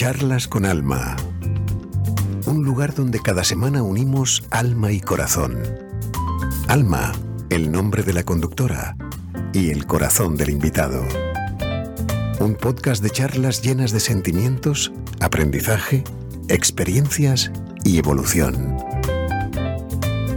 [0.00, 1.14] Charlas con Alma.
[2.46, 5.62] Un lugar donde cada semana unimos alma y corazón.
[6.68, 7.12] Alma,
[7.50, 8.96] el nombre de la conductora,
[9.52, 11.06] y el corazón del invitado.
[12.40, 14.90] Un podcast de charlas llenas de sentimientos,
[15.20, 16.02] aprendizaje,
[16.48, 17.52] experiencias
[17.84, 18.78] y evolución.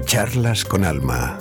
[0.03, 1.39] Charlas con Alma.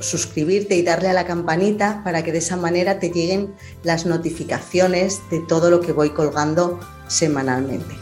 [0.00, 5.20] suscribirte y darle a la campanita para que de esa manera te lleguen las notificaciones
[5.30, 7.94] de todo lo que voy colgando semanalmente.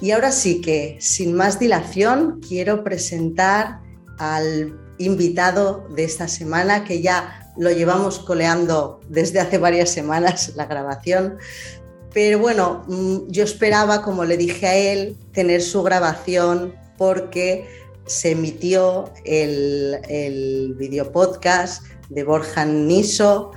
[0.00, 3.80] Y ahora sí que, sin más dilación, quiero presentar
[4.18, 10.66] al invitado de esta semana, que ya lo llevamos coleando desde hace varias semanas la
[10.66, 11.38] grabación.
[12.14, 18.30] Pero bueno, mm, yo esperaba, como le dije a él, tener su grabación porque se
[18.32, 23.52] emitió el, el video podcast de Borja Niso,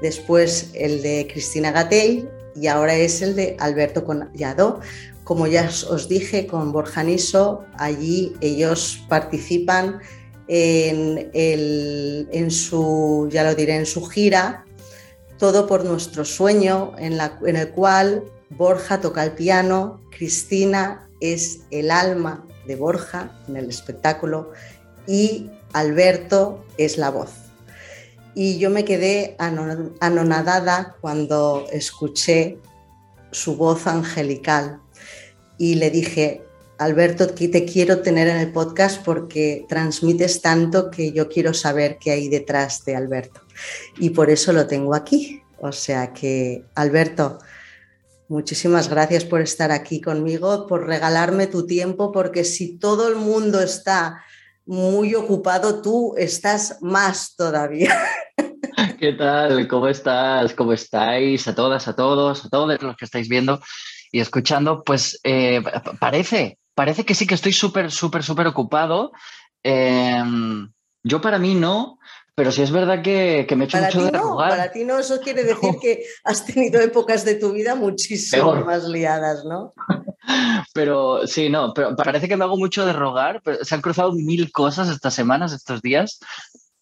[0.00, 4.80] después el de Cristina Gatell y ahora es el de Alberto Collado.
[5.24, 10.00] Como ya os dije, con Borja Niso, allí ellos participan
[10.46, 14.64] en, en, su, ya lo diré, en su gira,
[15.38, 21.60] todo por nuestro sueño, en, la, en el cual Borja toca el piano, Cristina es
[21.70, 24.52] el alma de Borja en el espectáculo
[25.08, 27.30] y Alberto es la voz.
[28.34, 32.58] Y yo me quedé anonadada cuando escuché
[33.32, 34.80] su voz angelical
[35.56, 36.42] y le dije,
[36.78, 42.12] Alberto, te quiero tener en el podcast porque transmites tanto que yo quiero saber qué
[42.12, 43.40] hay detrás de Alberto.
[43.98, 45.42] Y por eso lo tengo aquí.
[45.60, 47.40] O sea que, Alberto,
[48.28, 53.58] Muchísimas gracias por estar aquí conmigo, por regalarme tu tiempo, porque si todo el mundo
[53.58, 54.22] está
[54.66, 57.98] muy ocupado, tú estás más todavía.
[59.00, 59.66] ¿Qué tal?
[59.66, 60.52] ¿Cómo estás?
[60.52, 61.48] ¿Cómo estáis?
[61.48, 63.62] A todas, a todos, a todos los que estáis viendo
[64.12, 65.62] y escuchando, pues eh,
[65.98, 69.10] parece, parece que sí que estoy súper, súper, súper ocupado.
[69.62, 70.70] Em,
[71.02, 71.97] yo para mí no,
[72.38, 75.20] pero sí es verdad que, me he hecho mucho de no, Para ti no, eso
[75.20, 79.74] quiere decir que has tenido épocas de tu vida muchísimo más liadas, ¿no?
[80.72, 83.40] Pero sí, no, pero parece que me hago mucho de rogar.
[83.42, 86.20] Pero se han cruzado mil cosas estas semanas, estos días.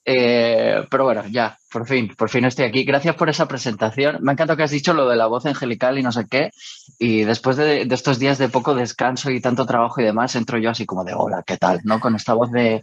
[0.04, 2.84] Eh, pero bueno, ya, por fin, por fin estoy aquí.
[2.84, 4.18] Gracias por esa presentación.
[4.20, 6.50] Me ha encantado que has dicho lo de la voz angelical y no sé qué.
[6.98, 10.58] Y después de, de, estos días de poco descanso y tanto trabajo y demás, entro
[10.58, 11.80] yo así como de hola, ¿qué tal?
[11.84, 12.00] ¿No?
[12.00, 12.82] Con esta voz de,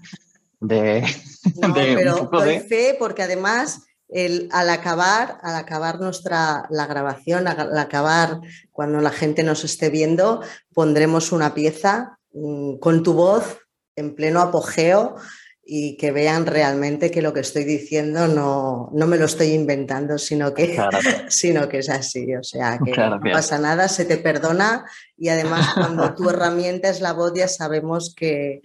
[0.64, 1.06] de,
[1.62, 7.78] no, pero doy fe porque además el, al acabar, al acabar nuestra la grabación, al
[7.78, 8.40] acabar
[8.72, 10.42] cuando la gente nos esté viendo,
[10.74, 13.60] pondremos una pieza mmm, con tu voz
[13.96, 15.16] en pleno apogeo
[15.66, 20.18] y que vean realmente que lo que estoy diciendo no, no me lo estoy inventando,
[20.18, 21.00] sino que, claro.
[21.30, 22.36] sino que es así.
[22.36, 24.86] O sea, que claro, no pasa nada, se te perdona
[25.18, 28.62] y además cuando tu herramienta es la voz ya sabemos que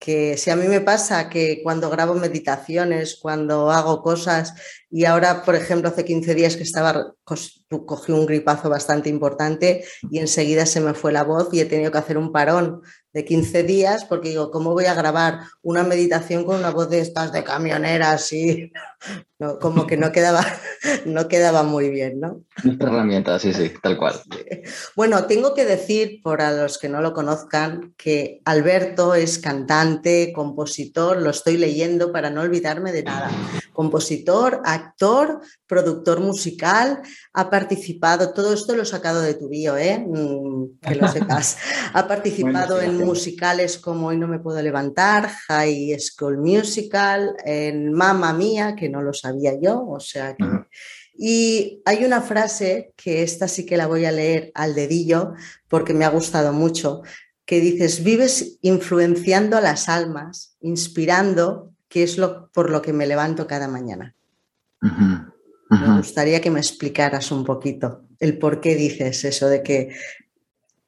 [0.00, 4.54] que si a mí me pasa que cuando grabo meditaciones, cuando hago cosas,
[4.90, 10.18] y ahora, por ejemplo, hace 15 días que estaba, cogí un gripazo bastante importante y
[10.18, 12.80] enseguida se me fue la voz y he tenido que hacer un parón
[13.12, 17.00] de 15 días porque digo, ¿cómo voy a grabar una meditación con una voz de
[17.00, 18.72] estas de camionera así?
[19.40, 20.44] No, como que no quedaba,
[21.06, 22.44] no quedaba muy bien, ¿no?
[22.78, 24.20] herramienta, sí, sí, tal cual.
[24.94, 31.22] Bueno, tengo que decir, para los que no lo conozcan, que Alberto es cantante, compositor,
[31.22, 33.30] lo estoy leyendo para no olvidarme de nada.
[33.72, 37.00] Compositor, actor, productor musical,
[37.32, 39.98] ha participado, todo esto lo he sacado de tu bio, ¿eh?
[39.98, 41.58] Mm, que lo sepas.
[41.92, 47.92] Ha participado bueno, en musicales como Hoy no me puedo levantar, High School Musical, en
[47.92, 50.44] Mamma Mía, que no lo sabía yo, o sea que...
[50.44, 50.66] Uh -huh.
[51.22, 55.34] Y hay una frase que esta sí que la voy a leer al dedillo
[55.68, 57.02] porque me ha gustado mucho,
[57.44, 63.06] que dices, vives influenciando a las almas, inspirando, que es lo por lo que me
[63.06, 64.14] levanto cada mañana.
[64.80, 65.29] Uh -huh.
[65.70, 65.88] Uh -huh.
[65.88, 69.96] Me gustaría que me explicaras un poquito el por qué dices eso de que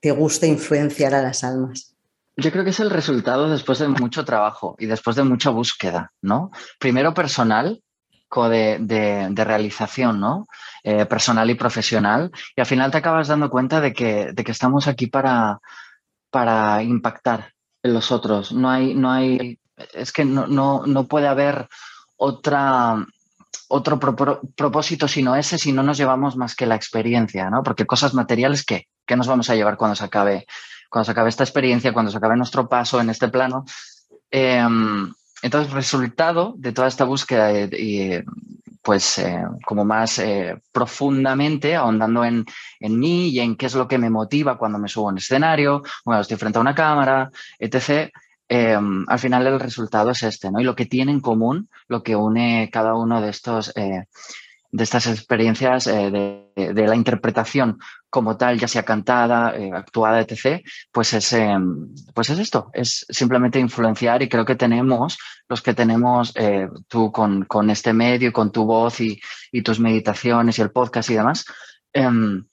[0.00, 1.94] te gusta influenciar a las almas.
[2.37, 6.12] Yo creo que es el resultado después de mucho trabajo y después de mucha búsqueda,
[6.23, 6.50] ¿no?
[6.79, 7.82] Primero personal,
[8.32, 10.46] arco de, realización, ¿no?
[10.82, 12.31] Eh, personal y profesional.
[12.56, 15.61] Y al final te acabas dando cuenta de que, de que estamos aquí para,
[16.31, 17.52] para impactar
[17.82, 18.52] en los otros.
[18.52, 19.58] No hay, no hay,
[19.93, 21.69] es que no, no, puede haber
[22.17, 23.06] otra,
[23.75, 27.63] otro propósito sino ese si no nos llevamos más que la experiencia, ¿no?
[27.63, 28.89] Porque cosas materiales, ¿qué?
[29.07, 30.47] ¿Qué nos vamos a llevar cuando se acabe,
[30.91, 33.65] cuando se acabe esta experiencia, cuando se acabe nuestro paso en este plano?
[34.31, 35.11] Em,
[35.41, 38.23] entonces, resultado de toda esta búsqueda y,
[38.83, 42.45] pues eh, como más eh, profundamente, ahondando en,
[42.79, 45.83] en, mí y en qué es lo que me motiva cuando me subo en escenario,
[46.05, 48.11] cuando estoy frente a una cámara, etc.
[48.54, 50.60] Em, al final el resultado es este, ¿no?
[50.60, 54.04] Y lo que tiene en común, lo que une cada uno de estos eh,
[54.70, 57.78] de estas experiencias de, de, la interpretación
[58.10, 63.06] como tal, ya sea cantada, eh, actuada, etc., pues es, em, pues es esto, es
[63.08, 65.19] simplemente influenciar y creo que tenemos,
[65.49, 69.20] los que tenemos eh, tú con, con, este medio, con tu voz y,
[69.50, 71.44] y, tus meditaciones y el podcast y demás,
[71.93, 72.44] em,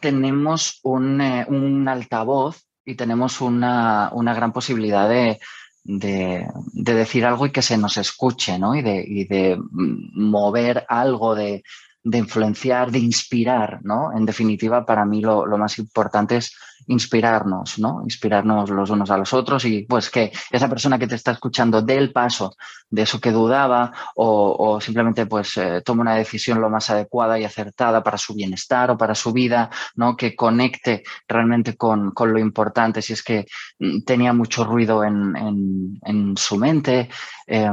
[0.00, 5.40] tenemos un, eh, un, altavoz y tenemos una, una gran posibilidad de,
[5.84, 8.74] de, de, decir algo y que se nos escuche, ¿no?
[8.74, 11.62] Y de, y de mover algo de,
[12.04, 14.16] de influenciar, de inspirar, ¿no?
[14.16, 16.56] En definitiva, para mí lo, lo, más importante es
[16.86, 18.00] inspirarnos, ¿no?
[18.02, 21.82] Inspirarnos los unos a los otros y pues que esa persona que te está escuchando
[21.82, 22.56] dé el paso
[22.90, 27.44] de eso que dudaba o, simplemente pues eh, tome una decisión lo más adecuada y
[27.44, 30.16] acertada para su bienestar o para su vida, ¿no?
[30.16, 33.46] Que conecte realmente con, con lo importante si es que
[33.78, 37.08] mm, tenía mucho ruido en, en, su mente.
[37.46, 37.70] Eh,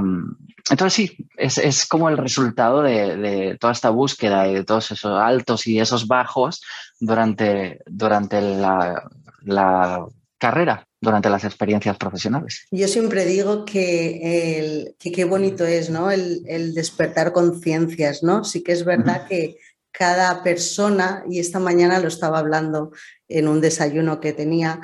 [0.70, 4.92] entonces sí, es, es, como el resultado de, de, toda esta búsqueda y de todos
[4.92, 6.62] esos altos y esos bajos
[7.00, 9.10] durante, durante la,
[9.44, 10.06] la
[10.38, 12.66] carrera, durante las experiencias profesionales.
[12.72, 16.12] Yo siempre digo que, que qué bonito es ¿no?
[16.12, 18.44] el, el despertar conciencias, ¿no?
[18.44, 19.58] Sí que es verdad que
[19.92, 22.92] cada persona, y esta mañana lo estaba hablando
[23.28, 24.80] en un desayuno que tenía,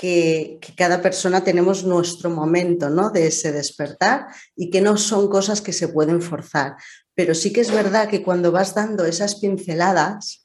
[0.00, 3.10] que, cada persona tenemos nuestro momento ¿no?
[3.10, 6.76] de ese despertar y que no son cosas que se pueden forzar.
[7.14, 10.39] Pero sí que es verdad que cuando vas dando esas pinceladas,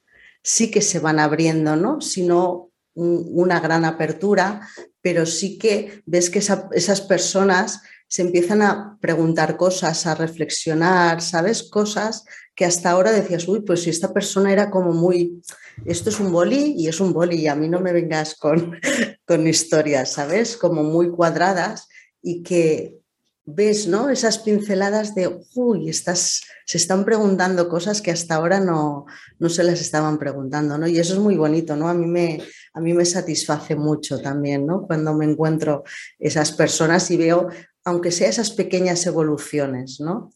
[0.46, 2.02] sí que se van abriendo, ¿no?
[2.02, 4.62] Sino una gran apertura,
[5.02, 11.64] pero sí que ves que esas personas se empiezan a preguntar cosas, a reflexionar, ¿sabes?
[11.64, 12.24] Cosas
[12.56, 15.42] que hasta ahora decías, uy, pues si esta persona era como muy,
[15.84, 18.80] esto es un boli y es un boli y a mí no me vengas con,
[19.26, 20.56] con historias, ¿sabes?
[20.56, 21.90] Como muy cuadradas
[22.22, 23.00] y que
[23.46, 24.10] ves, ¿no?
[24.10, 29.06] Esas pinceladas de, uy, estás, se están preguntando cosas que hasta ahora no,
[29.40, 30.88] no se las estaban preguntando, ¿no?
[30.88, 31.88] Y eso es muy bonito, ¿no?
[31.88, 32.42] A mí me,
[32.74, 34.82] a mí me satisface mucho también, ¿no?
[34.88, 35.84] Cuando me encuentro
[36.18, 37.50] esas personas y veo,
[37.84, 40.32] aunque sea esas pequeñas evoluciones, ¿no?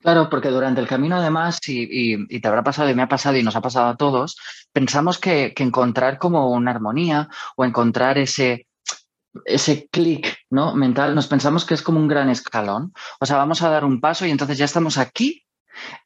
[0.00, 3.36] Claro, porque durante el camino además, y, y, te habrá pasado y me ha pasado
[3.36, 4.36] y nos ha pasado a todos,
[4.72, 8.66] pensamos que, que encontrar como una armonía o encontrar ese,
[9.44, 10.74] ese clic ¿no?
[10.74, 12.92] mental, nos pensamos que es como un gran escalón.
[13.18, 15.46] O sea, vamos a dar un paso y entonces ya estamos aquí.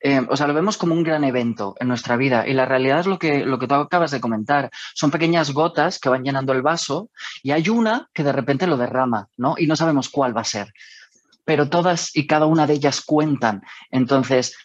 [0.01, 3.01] Eh, o sea, lo vemos como un gran evento en nuestra vida y la realidad
[3.01, 4.71] es lo que, lo que tú acabas de comentar.
[4.95, 7.11] Son pequeñas gotas que van llenando el vaso
[7.43, 9.57] y hay una que de repente lo derrama, ¿no?
[9.59, 10.73] Y no sabemos cuál va a ser
[11.47, 13.62] pero todas y cada una de ellas cuentan.
[13.93, 14.57] Entonces,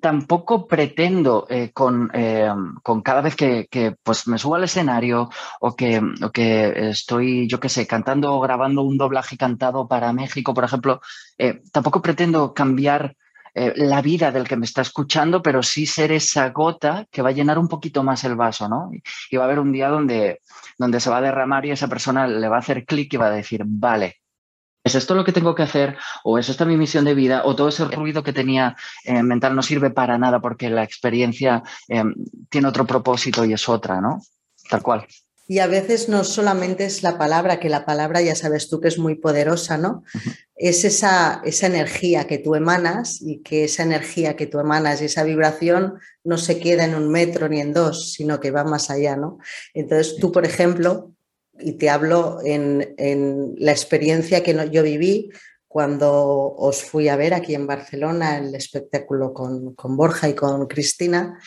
[0.00, 5.30] tampoco pretendo eh, con, eh, con, cada vez que, que, pues me subo al escenario
[5.60, 10.12] o que, o que estoy, yo qué sé, cantando o grabando un doblaje cantado para
[10.12, 11.00] México, por ejemplo,
[11.38, 13.16] eh, tampoco pretendo cambiar
[13.52, 17.32] la vida del que me está escuchando, pero sí ser esa gota que va a
[17.32, 18.92] llenar un poquito más el vaso, ¿no?
[19.28, 20.40] Y va a haber un día donde,
[20.78, 23.26] donde se va a derramar y esa persona le va a hacer clic y va
[23.26, 24.19] a decir, vale,
[24.82, 25.96] ¿Es esto lo que tengo que hacer?
[26.24, 27.42] ¿O es esta mi misión de vida?
[27.44, 31.62] ¿O todo ese ruido que tenía eh, mental no sirve para nada porque la experiencia
[31.88, 32.02] eh,
[32.48, 34.22] tiene otro propósito y es otra, ¿no?
[34.70, 35.06] Tal cual.
[35.46, 38.86] Y a veces no solamente es la palabra, que la palabra ya sabes tú que
[38.88, 40.04] es muy poderosa, ¿no?
[40.14, 40.36] Uh -huh.
[40.54, 45.06] Es esa, esa energía que tú emanas y que esa energía que tú emanas y
[45.06, 48.90] esa vibración no se queda en un metro ni en dos, sino que va más
[48.90, 49.38] allá, ¿no?
[49.74, 51.12] Entonces tú, por ejemplo,
[51.62, 55.30] y te hablo en, la experiencia que no, yo viví
[55.66, 56.12] cuando
[56.56, 61.38] os fui a ver aquí en Barcelona el espectáculo con, con Borja y con Cristina,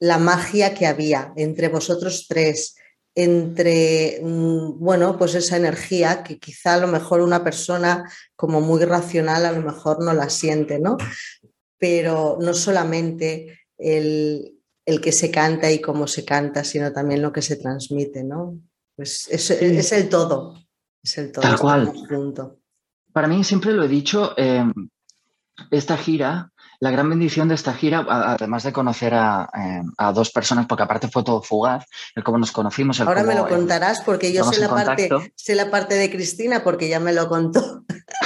[0.00, 2.74] la magia que había entre vosotros tres,
[3.14, 8.84] entre, mm, bueno, pues esa energía que quizá a lo mejor una persona como muy
[8.84, 10.96] racional a lo mejor no la siente, ¿no?
[11.78, 17.32] Pero no solamente el, el que se canta y cómo se canta, sino también lo
[17.32, 18.60] que se transmite, ¿no?
[18.96, 20.58] Pues es, es, el todo.
[21.02, 21.42] Es el todo.
[21.42, 21.92] Tal cual.
[23.12, 24.64] Para mí siempre lo he dicho, eh,
[25.70, 29.82] esta gira la gran bendición de esta gira, además de conocer a, eh,
[30.14, 31.84] dos personas, porque aparte fue todo fugaz,
[32.14, 33.00] el cómo nos conocimos.
[33.00, 36.88] Ahora me lo contarás, porque yo sé la, parte, sé la parte de Cristina, porque
[36.88, 37.84] ya me lo contó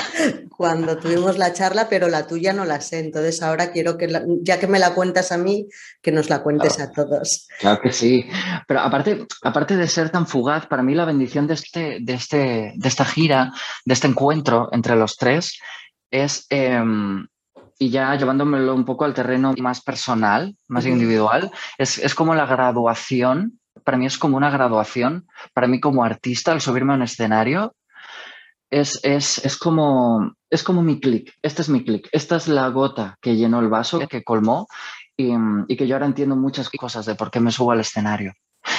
[0.60, 2.98] cuando tuvimos la charla, pero la tuya no la sé.
[2.98, 4.12] Entonces ahora quiero que,
[4.42, 5.66] ya que me la cuentas a mí,
[6.02, 7.48] que nos la cuentes a todos.
[7.60, 8.28] Claro que sí.
[8.68, 12.74] Pero aparte, aparte de ser tan fugaz, para mí la bendición de, este, de, este,
[12.76, 13.54] de esta gira,
[13.86, 15.58] de este encuentro entre los tres,
[16.10, 17.26] es em,
[17.78, 23.58] y ya llevándomelo un poco al terreno más personal, más individual, es, como la graduación,
[23.82, 27.74] para mí es como una graduación, para mí como artista, al subirme a un escenario,
[28.70, 33.18] es, es, como, es como mi clic, este es mi clic, esta es la gota
[33.20, 34.68] que llenó el vaso, que colmó
[35.16, 38.32] y, que yo ahora entiendo muchas cosas de por qué me subo al escenario.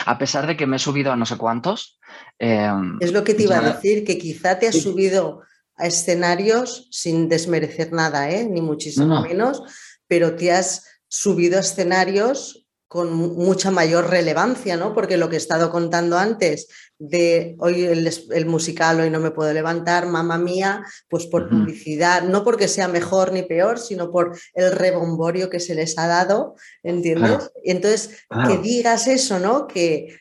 [0.06, 2.00] A pesar de que me he subido a no sé cuántos.
[2.40, 5.42] Em, es lo que te iba a decir, que quizá te has subido
[5.76, 8.48] a escenarios sin desmerecer nada, ¿eh?
[8.48, 9.62] ni muchísimo menos,
[10.08, 12.61] pero te has subido a escenarios
[12.92, 14.94] con mucha mayor relevancia, ¿no?
[14.94, 16.68] Porque lo que he estado contando antes
[17.00, 22.44] de hoy el, musical, hoy no me puedo levantar, mamá mía, pues por publicidad, no
[22.44, 27.54] porque sea mejor ni peor, sino por el rebomborio que se les ha dado, ¿entiendes?
[27.64, 29.68] Entonces, que digas eso, ¿no?
[29.68, 30.20] Que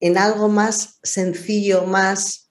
[0.00, 2.50] en algo más sencillo, más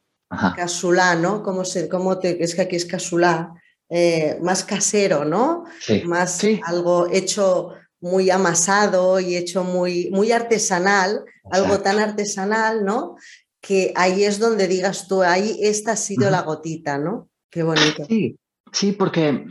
[0.56, 1.42] Casulá, ¿no?
[1.42, 1.90] ¿Cómo, se,
[2.22, 3.52] te, es que aquí es casulá,
[3.90, 5.66] eh, más casero, ¿no?
[6.06, 7.72] Más algo hecho
[8.06, 13.16] muy amasado y hecho muy, muy artesanal, algo tan artesanal, ¿no?
[13.60, 17.30] Que ahí es donde digas tú, ahí esta ha sido la gotita, ¿no?
[17.50, 18.06] Qué bonito.
[18.08, 18.38] Sí,
[18.72, 19.48] sí, porque,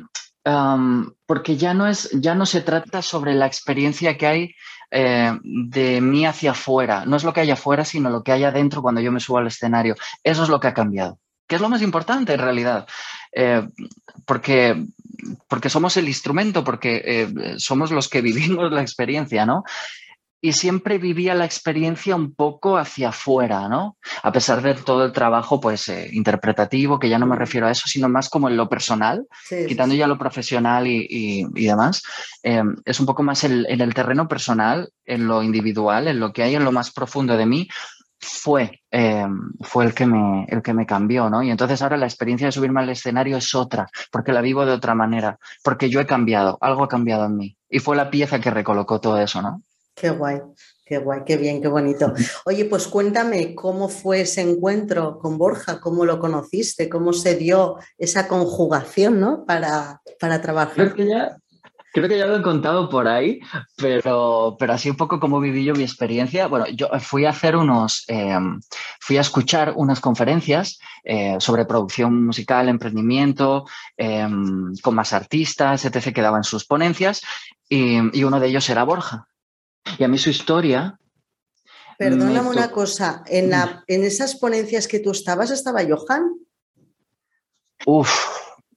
[1.26, 4.54] porque ya, no es, ya no se trata sobre la experiencia que hay
[4.92, 7.04] eh, de mí hacia afuera.
[7.06, 9.38] No es lo que hay afuera, sino lo que hay adentro cuando yo me subo
[9.38, 9.96] al escenario.
[10.23, 11.18] Eso es lo que ha cambiado,
[11.49, 12.87] que es lo más importante en realidad.
[13.35, 13.67] Eh,
[14.25, 14.85] porque,
[15.49, 19.64] porque somos el instrumento, porque eh, somos los que vivimos la experiencia, ¿no?
[20.45, 23.97] y siempre vivía la experiencia un poco hacia afuera, ¿no?
[24.23, 27.71] A pesar de todo el trabajo, pues, eh, interpretativo, que ya no me refiero a
[27.71, 32.03] eso, sino más como en lo personal, quitando ya lo profesional y, demás,
[32.43, 36.43] em, es un poco más en el terreno personal, en lo individual, en lo que
[36.43, 37.67] hay en lo más profundo de mí,
[38.25, 41.43] fue, em, fue el, que me, el que me cambió, ¿no?
[41.43, 44.73] Y entonces ahora la experiencia de subirme al escenario es otra, porque la vivo de
[44.73, 47.57] otra manera, porque yo he cambiado, algo ha cambiado en mí.
[47.69, 49.62] Y fue la pieza que recolocó todo eso, ¿no?
[49.95, 50.40] Qué guay,
[50.85, 52.12] qué guay, qué bien, qué bonito.
[52.47, 57.76] Oye, pues cuéntame cómo fue ese encuentro con Borja, cómo lo conociste, cómo se dio
[57.97, 59.45] esa conjugación, ¿no?
[59.45, 60.75] Para, para trabajar.
[60.75, 61.37] Creo que, ya,
[61.95, 63.41] creo que ya lo he contado por ahí,
[63.77, 66.49] pero, pero así un poco como viví yo mi experiencia.
[66.49, 68.61] Bueno, yo fui a hacer unos, em,
[68.99, 73.65] fui a escuchar unas conferencias eh, sobre producción musical, emprendimiento,
[73.97, 77.23] em, con más artistas, etc., que daban sus ponencias,
[77.69, 79.29] y, y uno de ellos era Borja.
[79.97, 80.99] Y a mí su historia...
[81.97, 83.53] Perdóname una cosa, ¿En,
[83.87, 86.29] ¿en esas ponencias que tú estabas estaba Johan?
[87.87, 88.13] Uf,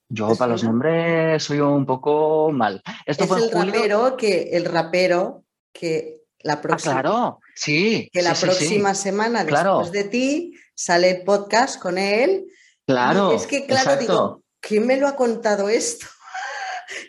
[0.09, 2.81] yo para los nombres soy un poco mal.
[3.05, 7.01] Esto es el rapero que el rapero que la ah, próxima.
[7.01, 8.09] claro, sí.
[8.11, 12.45] Que la próxima semana después de ti sale el podcast con él.
[12.85, 13.33] Claro.
[13.33, 16.05] es que claro digo, ¿quién me lo ha contado esto?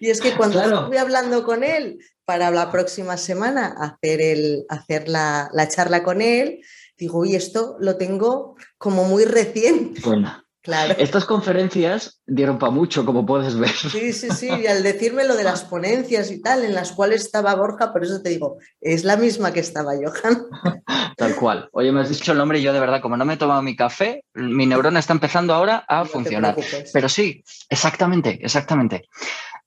[0.00, 5.08] Y es que cuando estuve hablando con él para la próxima semana hacer, el, hacer
[5.08, 6.60] la, charla con él,
[6.96, 10.00] digo, uy, esto lo tengo como muy reciente.
[10.04, 10.47] Bueno.
[10.68, 10.94] Claro.
[10.98, 13.70] Estas conferencias dieron para mucho, como puedes ver.
[13.70, 14.50] Sí, sí, sí.
[14.50, 18.04] Y al decirme lo de las ponencias y tal, en las cuales estaba Borja, por
[18.04, 20.44] eso te digo, es la misma que estaba Johan.
[21.16, 21.70] Tal cual.
[21.72, 23.62] Oye, me has dicho el nombre y yo de verdad, como no me he tomado
[23.62, 26.54] mi café, mi neurona está empezando ahora a funcionar.
[26.92, 29.08] Pero sí, exactamente, exactamente.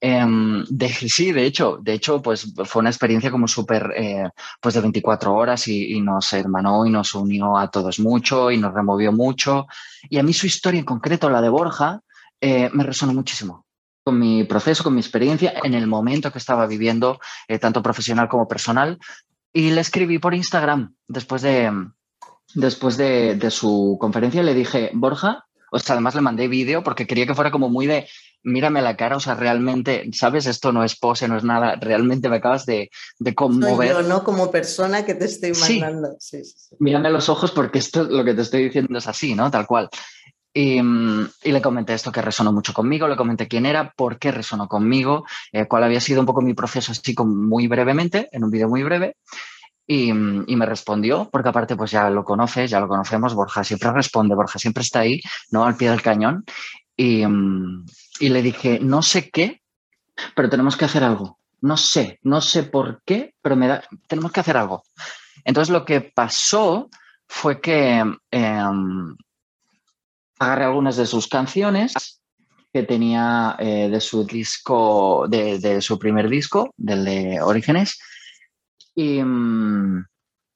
[0.04, 4.28] Em, de, sí, de hecho, de hecho, pues fue una experiencia como súper, eh,
[4.60, 8.74] pues de 24 horas y, nos hermanó y nos unió a todos mucho y nos
[8.74, 9.68] removió mucho.
[10.10, 12.02] Y a mí su historia en concreto, la de Borja,
[12.42, 13.68] eh, me resonó muchísimo
[14.04, 18.28] con mi proceso, con mi experiencia, en el momento que estaba viviendo, eh, tanto profesional
[18.28, 18.98] como personal.
[19.54, 21.72] Y le escribí por Instagram después de,
[22.56, 27.06] después de, de su conferencia, le dije, Borja, o sea, además le mandé vídeo porque
[27.06, 28.08] quería que fuera como muy de,
[28.44, 30.46] mírame la cara, o sea, realmente, ¿sabes?
[30.46, 33.94] Esto no es pose, no es nada, realmente me acabas de, de conmover.
[33.94, 34.24] Soy yo, ¿no?
[34.24, 36.16] Como persona que te estoy mandando.
[36.20, 36.42] Sí.
[36.80, 39.52] Mírame a los ojos porque esto lo que te estoy diciendo es así, ¿no?
[39.52, 39.90] Tal cual.
[40.54, 44.68] Y, le comenté esto que resonó mucho conmigo, le comenté quién era, por qué resonó
[44.68, 48.52] conmigo, eh, cuál había sido un poco mi proceso así como muy brevemente, en un
[48.52, 49.16] vídeo muy breve.
[49.88, 53.92] Y, y, me respondió, porque aparte pues ya lo conoces, ya lo conocemos, Borja siempre
[53.92, 55.20] responde, Borja siempre está ahí,
[55.52, 55.66] ¿no?
[55.66, 56.46] Al pie del cañón.
[56.96, 57.24] Y,
[58.20, 59.62] y le dije, no sé qué,
[60.36, 61.40] pero tenemos que hacer algo.
[61.62, 64.84] No sé, no sé por qué, pero me tenemos que hacer algo.
[65.46, 66.90] Entonces lo que pasó
[67.28, 69.16] fue que em,
[70.40, 72.22] agarré algunas de sus canciones
[72.74, 78.00] que tenía eh, de su disco, de, su primer disco, del de Orígenes,
[78.96, 80.06] y, mm,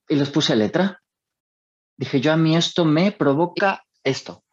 [0.10, 1.02] y les puse letra.
[1.98, 4.45] Dije, yo a mí esto me provoca esto.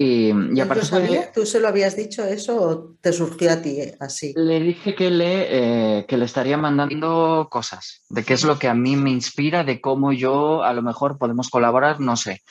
[0.00, 4.32] Y, y aparte ¿Tú se lo habías dicho eso o te surgió a ti así?
[4.36, 8.68] Le dije que le, eh, que le estaría mandando cosas, de qué es lo que
[8.68, 12.42] a mí me inspira, de cómo yo a lo mejor podemos colaborar, no sé.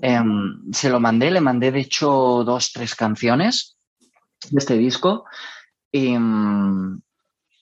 [0.00, 3.76] Em, se lo mandé, le mandé de hecho dos, tres canciones
[4.50, 5.26] de este disco
[5.92, 6.14] y,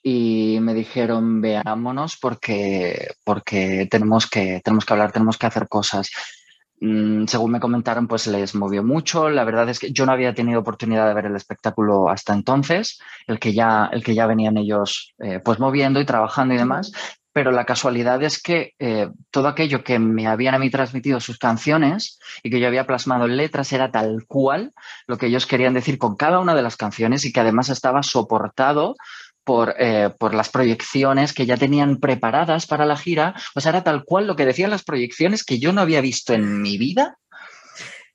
[0.03, 6.11] y me dijeron veámonos porque, porque tenemos, que, tenemos que hablar, tenemos que hacer cosas.
[6.81, 9.31] Mm, según me comentaron, pues les movió mucho.
[9.31, 12.99] La verdad es que yo no había tenido oportunidad de ver el espectáculo hasta entonces,
[13.27, 16.93] el que ya, el que ya venían ellos eh, pues moviendo y trabajando y demás.
[17.33, 21.39] Pero la casualidad es que eh, todo aquello que me habían a mí transmitido sus
[21.39, 24.73] canciones y que yo había plasmado en letras era tal cual
[25.07, 28.03] lo que ellos querían decir con cada una de las canciones y que además estaba
[28.03, 28.97] soportado
[29.47, 33.37] por, eh, por, las proyecciones que ya tenían preparadas para la gira.
[33.55, 36.35] O sea, era tal cual lo que decían las proyecciones que yo no había visto
[36.35, 37.17] en mi vida.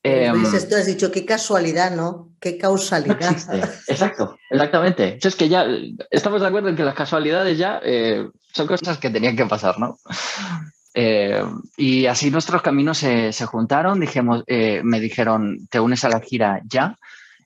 [0.03, 2.31] Em, esto has dicho, qué casualidad, ¿no?
[2.41, 3.17] Qué causalidad.
[3.87, 5.19] Exacto, exactamente.
[5.23, 5.65] Es que ya
[6.09, 9.79] estamos de acuerdo en que las casualidades ya eh, son cosas que tenían que pasar,
[9.79, 9.99] ¿no?
[10.93, 11.41] Eh,
[11.77, 16.61] y así nuestros caminos se, se juntaron, dijimos, me dijeron, te unes a la gira
[16.65, 16.97] ya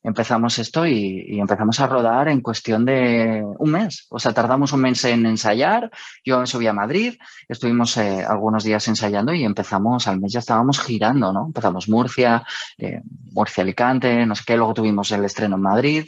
[0.06, 4.06] empezamos esto y, empezamos a rodar en cuestión de un mes.
[4.10, 5.90] O sea, tardamos un mes en ensayar.
[6.24, 7.16] Yo me subí a Madrid,
[7.50, 11.48] estuvimos eh, algunos días ensayando y empezamos, al mes ya estábamos girando, ¿no?
[11.48, 12.44] Empezamos Murcia,
[12.78, 14.56] eh, Murcia, Alicante, no sé qué.
[14.56, 16.06] Luego tuvimos el estreno en Madrid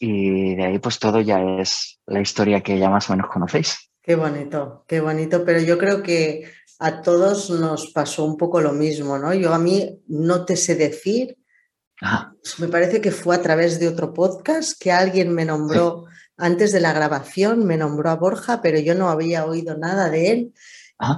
[0.00, 3.90] y de ahí pues todo ya es la historia que ya más o menos conocéis.
[4.02, 5.44] Qué bonito, qué bonito.
[5.44, 9.34] Pero yo creo que a todos nos pasó un poco lo mismo, ¿no?
[9.34, 11.36] Yo a mí no te sé decir
[12.58, 16.80] me parece que fue a través de otro podcast que alguien me nombró antes de
[16.80, 20.54] la grabación, me nombró a Borja, pero yo no había oído nada de él.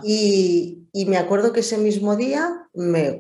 [0.03, 2.69] Y, me acuerdo que ese mismo día,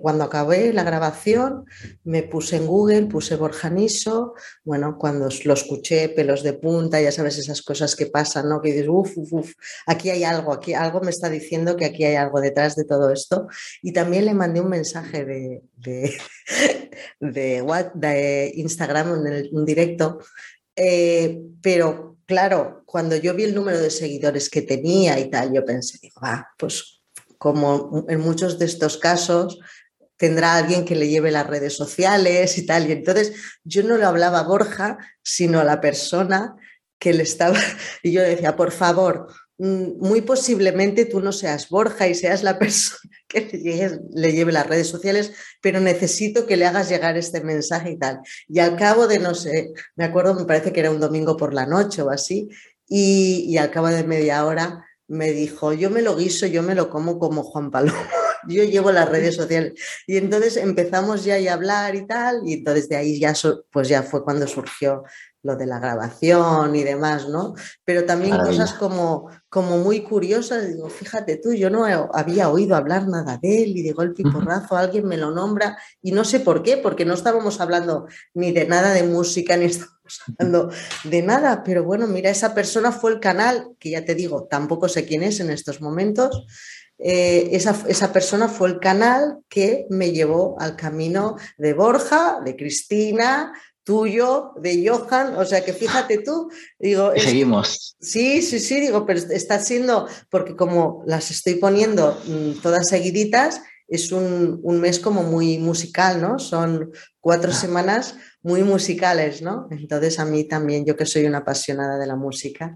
[0.01, 1.67] cuando acabé la grabación,
[2.05, 4.33] me puse en Google, puse Borja Niso,
[4.65, 8.63] bueno, cuando lo escuché, pelos de punta, ya sabes esas cosas que pasan, ¿no?
[8.63, 9.53] Que dices, uff, uff, uf,
[9.87, 13.13] aquí hay algo, aquí algo me está diciendo que aquí hay algo detrás de todo
[13.13, 13.47] esto.
[13.83, 16.17] Y también le mandé un mensaje de, de,
[17.21, 20.21] de, Instagram en un directo,
[20.77, 25.65] eh, pero claro, cuando yo vi el número de seguidores que tenía y tal, yo
[25.65, 27.01] pensé, digo, va, pues
[27.39, 29.59] como en muchos de estos casos,
[30.17, 32.89] tendrá alguien que le lleve las redes sociales y tal.
[32.89, 33.33] Y entonces
[33.65, 36.57] yo no le hablaba a Borja, sino a la persona
[36.99, 37.59] que le estaba.
[38.03, 43.11] Y yo decía, por favor, muy posiblemente tú no seas Borja y seas la persona
[43.29, 47.99] que le, lleve las redes sociales, pero necesito que le hagas llegar este mensaje y
[47.99, 48.21] tal.
[48.49, 51.55] Y al cabo de, no sé, me acuerdo, me parece que era un domingo por
[51.55, 52.49] la noche o así,
[52.89, 56.89] y, al cabo de media hora me dijo, yo me lo guiso, yo me lo
[56.91, 57.99] como como Juan Palomo,
[58.49, 59.73] yo llevo las redes sociales.
[60.07, 63.35] Y entonces empezamos ya a hablar y tal, y entonces de ahí ya,
[63.73, 65.03] pues ya fue cuando surgió
[65.47, 67.55] lo de la grabación y demás, ¿no?
[67.85, 73.07] Pero también cosas como, como muy curiosas, digo, fíjate tú, yo no había oído hablar
[73.07, 76.63] nada de él y digo el piporrazo, alguien me lo nombra y no sé por
[76.63, 80.71] qué, porque no estábamos hablando ni de nada de música, ni estábamos hablando
[81.05, 84.89] de nada, pero bueno, mira, esa persona fue el canal, que ya te digo, tampoco
[84.89, 86.45] sé quién es en estos momentos,
[86.99, 92.57] eh, esa, esa, persona fue el canal que me llevó al camino de Borja, de
[92.57, 93.53] Cristina,
[93.87, 97.13] tuyo, de Johan, o sea que fíjate tú, digo...
[97.17, 97.97] Seguimos.
[98.01, 103.61] sí, sí, sí, digo, pero está siendo, porque como las estoy poniendo mm, todas seguiditas,
[103.87, 106.41] es un, mes como muy musical, ¿no?
[106.41, 107.55] Son cuatro ah.
[107.55, 109.69] semanas muy musicales, ¿no?
[109.71, 112.75] Entonces a mí también, yo que soy una apasionada de la música,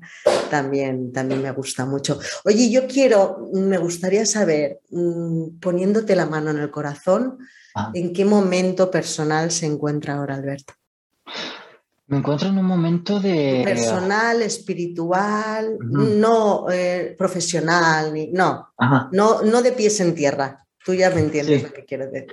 [0.48, 2.20] también, también me gusta mucho.
[2.44, 7.38] Oye, yo quiero, me gustaría saber, mm, poniéndote la mano en el corazón,
[7.74, 7.90] ah.
[7.94, 10.74] ¿en qué momento personal se encuentra ahora Alberto?
[12.10, 13.62] Me encuentro en un momento de...
[13.64, 18.70] Personal, espiritual, no eh, profesional, ni, no,
[19.12, 20.66] no, no de pies en tierra.
[20.84, 22.32] Tú ya me entiendes lo que quiero decir.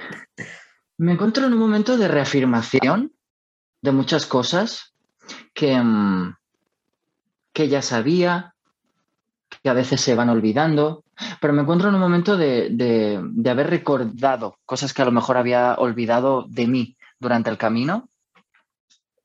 [0.97, 3.13] Me encuentro en un momento de reafirmación
[3.83, 4.95] de muchas cosas
[5.53, 6.35] que, mm,
[7.53, 8.55] que ya sabía,
[9.61, 11.03] que a veces se van olvidando,
[11.39, 15.37] pero me encuentro en un momento de, de haber recordado cosas que a lo mejor
[15.37, 18.09] había olvidado de mí durante el camino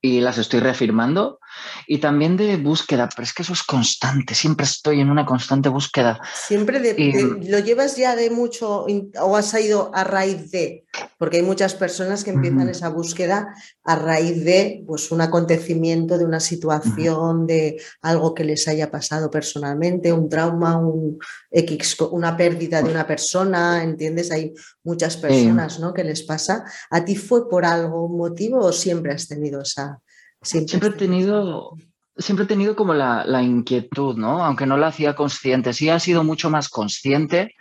[0.03, 1.39] y las estoy reafirmando
[1.87, 5.69] y también de búsqueda, pero es que eso es constante, siempre estoy en una constante
[5.69, 6.21] búsqueda.
[6.35, 8.87] Siempre lo llevas ya de mucho
[9.21, 10.85] o has ido a raíz de,
[11.19, 16.25] porque hay muchas personas que empiezan esa búsqueda a raíz de pues, un acontecimiento, de
[16.25, 21.19] una situación, de algo que les haya pasado personalmente, un trauma, un
[21.51, 24.31] X, una pérdida de una persona, ¿entiendes?
[24.31, 24.53] Hay
[24.85, 25.93] muchas personas ¿no?
[25.93, 26.65] que les pasa.
[26.91, 30.01] ¿A ti fue por algo, un motivo o siempre has tenido esa...
[30.43, 31.77] Siempre, he tenido,
[32.17, 34.45] siempre he tenido como la, la, inquietud, ¿no?
[34.45, 37.55] Aunque no la hacía consciente, sí ha sido mucho más consciente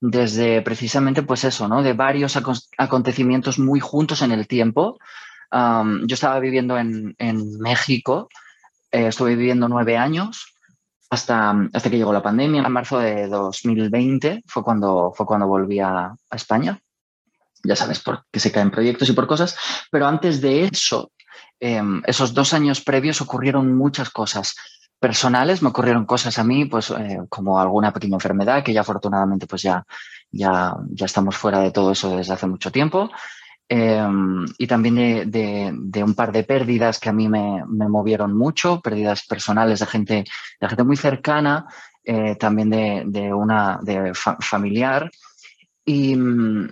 [0.00, 1.82] desde precisamente pues eso, ¿no?
[1.82, 2.36] De varios
[2.76, 4.98] acontecimientos muy juntos en el tiempo.
[5.50, 8.28] yo estaba viviendo en, en México,
[8.92, 10.54] eh, estuve viviendo nueve años
[11.10, 12.62] hasta, hasta que llegó la pandemia.
[12.62, 16.78] En marzo de 2020 fue cuando, fue cuando volví a, a España.
[17.64, 19.56] Ya sabes, porque se caen proyectos y por cosas.
[19.90, 21.10] Pero antes de eso,
[21.60, 24.54] Em, esos dos años previos ocurrieron muchas cosas
[24.98, 29.46] personales, me ocurrieron cosas a mí, pues eh, como alguna pequeña enfermedad, que ya afortunadamente
[29.46, 29.84] pues ya,
[30.30, 33.10] ya, ya estamos fuera de todo eso desde hace mucho tiempo.
[33.68, 38.80] Em, y también de, un par de pérdidas que a mí me, me movieron mucho,
[38.80, 40.24] pérdidas personales de gente,
[40.60, 41.66] de gente muy cercana,
[42.04, 45.10] eh, también de, de una de familiar.
[45.84, 46.68] Y, mm,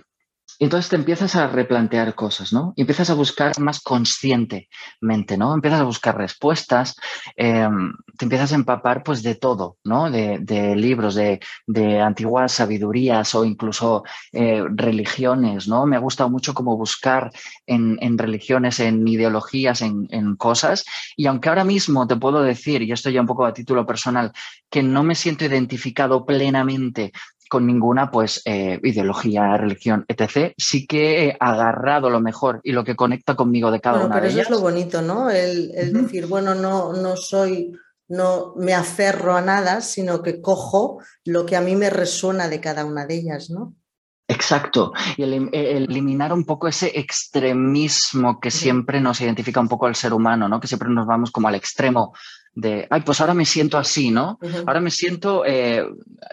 [0.59, 2.73] entonces te empiezas a replantear cosas, ¿no?
[2.75, 5.53] Y empiezas a buscar más conscientemente, ¿no?
[5.53, 6.95] Empiezas a buscar respuestas,
[7.35, 10.09] em, te empiezas a empapar pues de todo, ¿no?
[10.09, 11.39] De, libros, de,
[12.01, 15.85] antiguas sabidurías o incluso eh, religiones, ¿no?
[15.85, 17.31] Me ha gustado mucho como buscar
[17.65, 20.85] en, religiones, en ideologías, en, en cosas.
[21.15, 24.31] Y aunque ahora mismo te puedo decir, y esto ya un poco a título personal,
[24.69, 27.11] que no me siento identificado plenamente
[27.49, 30.53] con ninguna pues eh, ideología, religión, etc.
[30.57, 34.27] Sí que he agarrado lo mejor y lo que conecta conmigo de cada una de
[34.27, 34.33] ellas.
[34.33, 35.29] Pero eso es lo bonito, ¿no?
[35.29, 37.71] El, decir, bueno, no, no soy,
[38.07, 42.59] no me aferro a nada, sino que cojo lo que a mí me resuena de
[42.59, 43.75] cada una de ellas, ¿no?
[44.27, 50.13] Exacto, y eliminar un poco ese extremismo que siempre nos identifica un poco al ser
[50.13, 50.59] humano, ¿no?
[50.59, 52.11] Que siempre nos vamos como al extremo
[52.55, 54.39] de, ay, pues ahora me siento así, ¿no?
[54.65, 55.85] Ahora me siento, eh,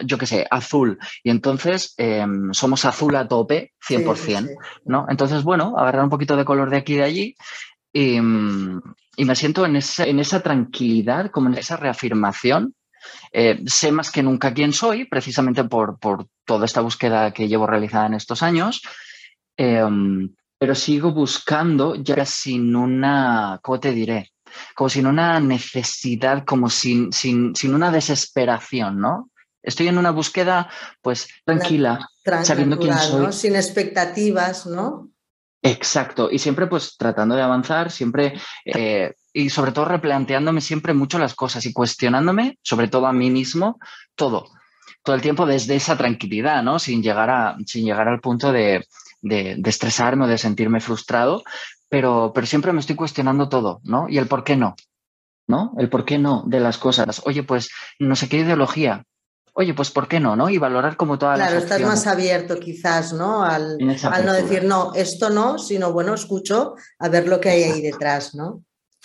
[0.03, 0.97] yo qué sé, azul.
[1.21, 4.49] Y entonces em, somos azul a tope, 100%,
[4.85, 5.05] ¿no?
[5.09, 7.35] Entonces, bueno, agarrar un poquito de color de aquí y de allí
[7.91, 8.81] y, mm,
[9.17, 12.73] me siento en esa, en esa tranquilidad, como en esa reafirmación.
[13.33, 17.67] Eh, sé más que nunca quién soy, precisamente por, por, toda esta búsqueda que llevo
[17.67, 18.81] realizada en estos años.
[19.57, 24.32] Em, pero sigo buscando ya sin una, ¿cómo te diré?
[24.75, 29.29] Como sin una necesidad, como sin, sin, sin una desesperación, ¿no?
[29.61, 30.69] Estoy en una búsqueda,
[31.01, 32.09] pues, tranquila,
[32.43, 33.31] sabiendo quién soy.
[33.31, 35.09] Sin expectativas, ¿no?
[35.65, 38.33] Exacto, y siempre pues tratando de avanzar, siempre
[38.65, 43.31] eh, y sobre todo replanteándome siempre mucho las cosas y cuestionándome, sobre todo a mí
[43.31, 43.79] mismo,
[44.15, 44.49] todo,
[45.03, 46.79] todo el tiempo desde esa tranquilidad, ¿no?
[46.79, 48.85] Sin llegar, a, sin llegar al punto de,
[49.21, 51.43] de, de estresarme o de sentirme frustrado,
[51.93, 54.09] pero, pero siempre me estoy cuestionando todo, ¿no?
[54.09, 54.75] Y el por qué no,
[55.47, 55.75] ¿no?
[55.77, 57.21] El por qué no de las cosas.
[57.23, 59.05] Oye, pues no sé qué ideología.
[59.53, 60.35] Oye, pues ¿por qué no?
[60.35, 60.49] ¿no?
[60.49, 63.43] Y valorar como todas claro, las Claro, estás más abierto quizás, ¿no?
[63.43, 63.77] Al,
[64.11, 67.81] al no decir, no, esto no, sino, bueno, escucho a ver lo que hay ahí
[67.81, 68.63] detrás, ¿no?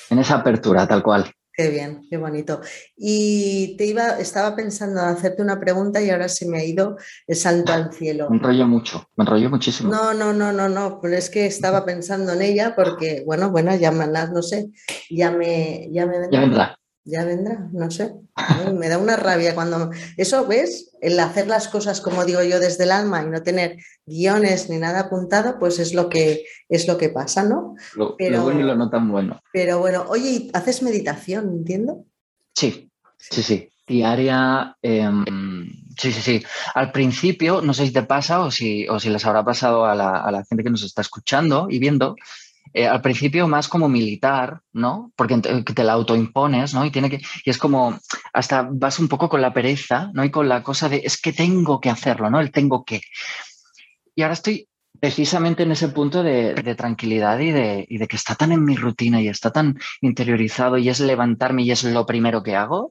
[0.09, 1.31] En esa apertura, tal cual.
[1.59, 2.61] Qué bien, qué bonito.
[2.97, 6.97] Y te iba, estaba pensando en hacerte una pregunta y ahora se me ha ido
[7.27, 8.31] el salto al cielo.
[8.31, 9.91] Me enrollo mucho, me enrollo muchísimo.
[9.91, 13.75] No, no, no, no, no, pero es que estaba pensando en ella porque, bueno, bueno,
[13.75, 14.69] ya me, no sé,
[15.11, 18.15] ya me, ya me Ya vendrá ya vendrá, no sé.
[18.75, 19.91] Me da una rabia cuando...
[20.17, 20.91] Eso, ¿ves?
[21.01, 24.79] El hacer las cosas, como digo yo, desde el alma y no tener guiones ni
[24.79, 27.75] nada apuntado, pues es lo que, es lo que pasa, ¿no?
[27.95, 29.41] Lo, pero, bueno y lo no tan bueno.
[29.53, 32.05] Pero bueno, oye, ¿haces meditación, entiendo?
[32.55, 33.71] Sí, sí, sí.
[33.87, 35.25] Diaria, em,
[35.99, 36.45] sí, sí, sí.
[36.75, 39.95] Al principio, no sé si te pasa o si, o si les habrá pasado a
[39.95, 42.17] la, a la gente que nos está escuchando y viendo,
[42.73, 45.13] eh, al principio más como militar, ¿no?
[45.17, 46.85] Porque te, la autoimpones, ¿no?
[46.85, 47.99] Y, tiene que, y es como,
[48.33, 50.25] hasta vas un poco con la pereza, ¿no?
[50.25, 52.41] Y con la cosa de, es que tengo que hacerlo, ¿no?
[52.41, 53.01] El tengo que.
[54.15, 54.69] Y ahora estoy
[55.01, 58.77] precisamente en ese punto de, tranquilidad y de, y de, que está tan en mi
[58.77, 62.91] rutina y está tan interiorizado y es levantarme y es lo primero que hago.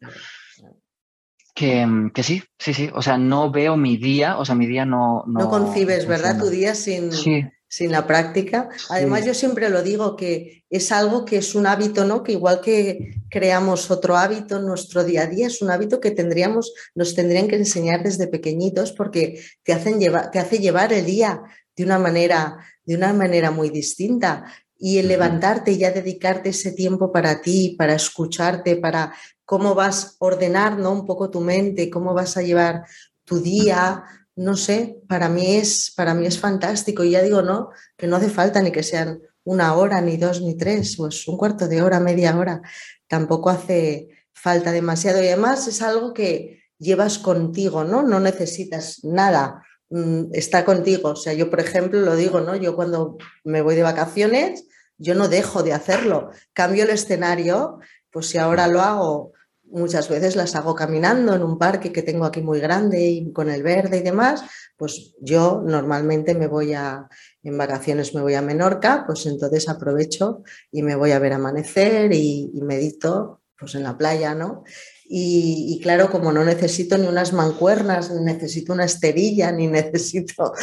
[1.53, 2.89] Que, que, sí, sí, sí.
[2.93, 5.23] O sea, no veo mi día, o sea, mi día no...
[5.25, 6.37] No, no concibes, ¿verdad?
[6.37, 8.69] Tu día sin, sí sin la práctica.
[8.89, 12.23] Además, yo siempre lo digo que es algo que es un hábito, ¿no?
[12.23, 16.11] Que igual que creamos otro hábito en nuestro día a día, es un hábito que
[16.11, 21.05] tendríamos, nos tendrían que enseñar desde pequeñitos porque te, hacen llevar, te hace llevar el
[21.05, 21.41] día
[21.75, 24.45] de una manera, de una manera muy distinta.
[24.79, 29.11] y el levantarte y ya dedicarte ese tiempo para ti, para escucharte, para
[29.43, 30.91] cómo vas a ordenar ¿no?
[30.91, 32.83] un poco tu mente, cómo vas a llevar
[33.25, 34.03] tu día,
[34.37, 37.03] no sé, para mí es, para mí es fantástico.
[37.03, 40.41] Y ya digo, no, que no hace falta ni que sean una hora, ni dos,
[40.41, 42.61] ni tres, pues un cuarto de hora, media hora.
[43.07, 45.23] Tampoco hace falta demasiado.
[45.23, 48.03] Y además es algo que llevas contigo, ¿no?
[48.03, 49.63] No necesitas nada.
[49.89, 51.09] Mm, está contigo.
[51.09, 52.55] O sea, yo, por ejemplo, lo digo, ¿no?
[52.55, 54.65] Yo cuando me voy de vacaciones,
[54.99, 56.29] yo no dejo de hacerlo.
[56.53, 57.79] Cambio el escenario,
[58.11, 59.33] pues si ahora lo hago
[59.69, 63.49] muchas veces las hago caminando en un parque que tengo aquí muy grande y con
[63.49, 64.43] el verde y demás,
[64.77, 67.07] pues yo normalmente me voy a,
[67.43, 72.13] en vacaciones me voy a Menorca, pues entonces aprovecho y me voy a ver amanecer
[72.13, 74.63] y, medito pues en la playa, ¿no?
[75.09, 80.53] Y, y, claro, como no necesito ni unas mancuernas, ni necesito una esterilla, ni necesito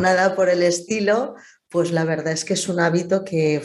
[0.00, 1.36] nada por el estilo,
[1.70, 3.62] pues la verdad es que es un hábito que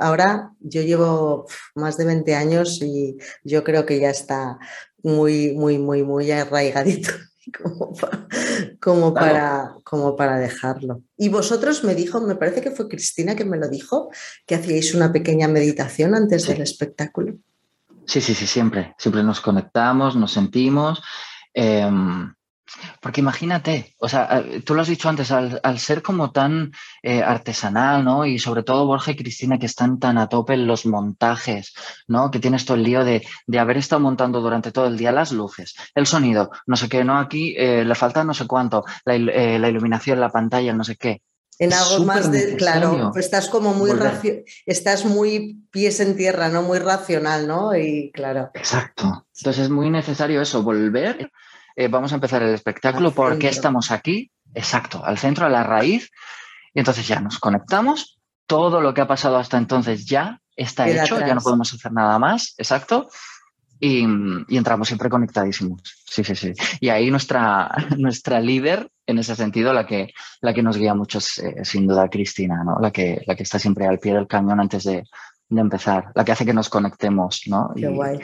[0.00, 4.58] ahora yo llevo más de 20 años y yo creo que ya está
[5.02, 7.10] muy, muy, muy, muy arraigadito
[8.80, 11.02] como, para, como, para, dejarlo.
[11.16, 14.10] Y vosotros me dijo, me parece que fue Cristina que me lo dijo,
[14.46, 17.36] que hacíais una pequeña meditación antes del espectáculo.
[18.06, 18.94] Sí, sí, sí, siempre.
[18.98, 21.02] Siempre nos conectamos, nos sentimos.
[21.52, 22.32] Em,
[23.00, 28.04] porque imagínate, o sea, tú lo has dicho antes, al, ser como tan eh, artesanal,
[28.04, 28.26] ¿no?
[28.26, 31.74] Y sobre todo Borja y Cristina que están tan a tope en los montajes,
[32.06, 32.30] ¿no?
[32.30, 33.26] Que tienes todo el lío de,
[33.58, 37.18] haber estado montando durante todo el día las luces, el sonido, no sé qué, ¿no?
[37.18, 40.96] Aquí eh, le falta no sé cuánto, la, eh, la iluminación, la pantalla, no sé
[40.96, 41.22] qué.
[41.58, 43.90] En algo más de, claro, pues estás como muy,
[44.66, 46.62] estás muy pies en tierra, ¿no?
[46.62, 47.74] Muy racional, ¿no?
[47.74, 48.50] Y claro.
[48.52, 49.26] Exacto.
[49.38, 51.30] Entonces es muy necesario eso, volver
[51.76, 54.30] eh, vamos a empezar el espectáculo, ¿por qué estamos aquí?
[54.54, 56.10] Exacto, al centro, a la raíz.
[56.72, 61.20] Y entonces ya nos conectamos, todo lo que ha pasado hasta entonces ya está hecho,
[61.20, 63.08] ya no podemos hacer nada más, exacto.
[63.78, 64.04] Y,
[64.48, 65.82] entramos siempre conectadísimos.
[66.06, 66.54] Sí, sí, sí.
[66.80, 71.18] Y ahí nuestra, nuestra líder, en ese sentido, la que, la que nos guía mucho
[71.18, 72.78] es eh, sin duda Cristina, ¿no?
[72.80, 75.04] La que, la que está siempre al pie del cañón antes de,
[75.50, 77.70] empezar, la que hace que nos conectemos, ¿no?
[77.76, 78.20] Qué guay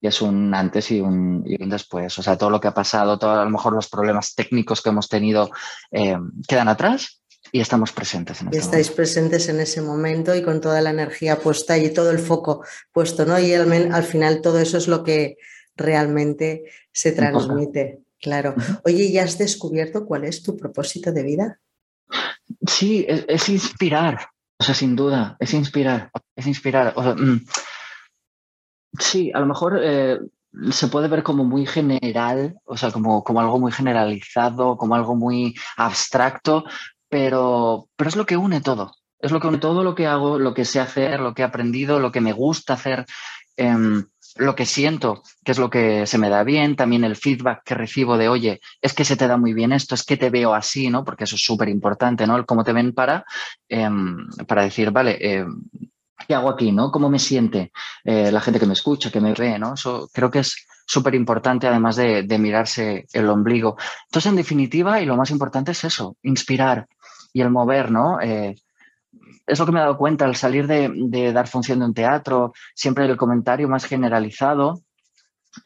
[0.00, 2.18] y es un antes y un, y un, después.
[2.18, 4.88] O sea, todo lo que ha pasado, todo, a lo mejor los problemas técnicos que
[4.88, 5.50] hemos tenido
[5.90, 6.16] eh,
[6.48, 10.80] quedan atrás y estamos presentes en este Estáis presentes en ese momento y con toda
[10.80, 13.38] la energía puesta y todo el foco puesto, ¿no?
[13.38, 15.36] Y al, al final todo eso es lo que
[15.76, 18.00] realmente se transmite.
[18.20, 18.54] Claro.
[18.84, 21.60] Oye, ¿ya has descubierto cuál es tu propósito de vida?
[22.66, 24.28] Sí, es, inspirar.
[24.58, 26.10] O sea, sin duda, es inspirar.
[26.36, 26.92] Es inspirar.
[26.96, 27.46] O sea, mm,
[28.98, 30.18] Sí, a lo mejor eh,
[30.72, 35.14] se puede ver como muy general, o sea, como, como algo muy generalizado, como algo
[35.14, 36.64] muy abstracto,
[37.08, 38.92] pero, pero es lo que une todo.
[39.20, 41.44] Es lo que une todo lo que hago, lo que sé hacer, lo que he
[41.44, 43.04] aprendido, lo que me gusta hacer,
[43.56, 47.62] em, lo que siento, que es lo que se me da bien, también el feedback
[47.64, 50.30] que recibo de, oye, es que se te da muy bien esto, es que te
[50.30, 51.04] veo así, ¿no?
[51.04, 52.36] Porque eso es súper importante, ¿no?
[52.36, 53.24] El cómo te ven para,
[53.68, 55.62] em, para decir, vale, em,
[56.30, 56.70] ¿qué hago aquí?
[56.70, 56.92] ¿no?
[56.92, 57.72] ¿Cómo me siente
[58.04, 59.58] eh, la gente que me escucha, que me ve?
[59.58, 59.74] ¿no?
[59.74, 63.76] Eso creo que es súper importante, además de, mirarse el ombligo.
[64.06, 66.86] Entonces, en definitiva, y lo más importante es eso, inspirar
[67.32, 68.20] y el mover, ¿no?
[68.20, 68.54] Eh,
[69.44, 72.52] es lo que me he dado cuenta al salir de, dar función de un teatro,
[72.76, 74.82] siempre el comentario más generalizado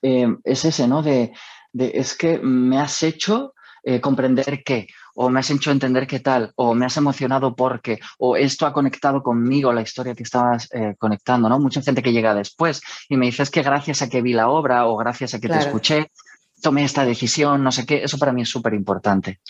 [0.00, 1.02] eh, es ese, ¿no?
[1.02, 1.32] De,
[1.74, 3.52] es que me has hecho
[4.00, 8.36] comprender que, o me has hecho entender qué tal, o me has emocionado porque, o
[8.36, 11.58] esto ha conectado conmigo la historia que estabas eh, conectando, ¿no?
[11.58, 14.86] Mucha gente que llega después y me dices que gracias a que vi la obra
[14.86, 16.10] o gracias a que te escuché,
[16.60, 19.40] tomé esta decisión, no sé qué, eso para mí es súper importante.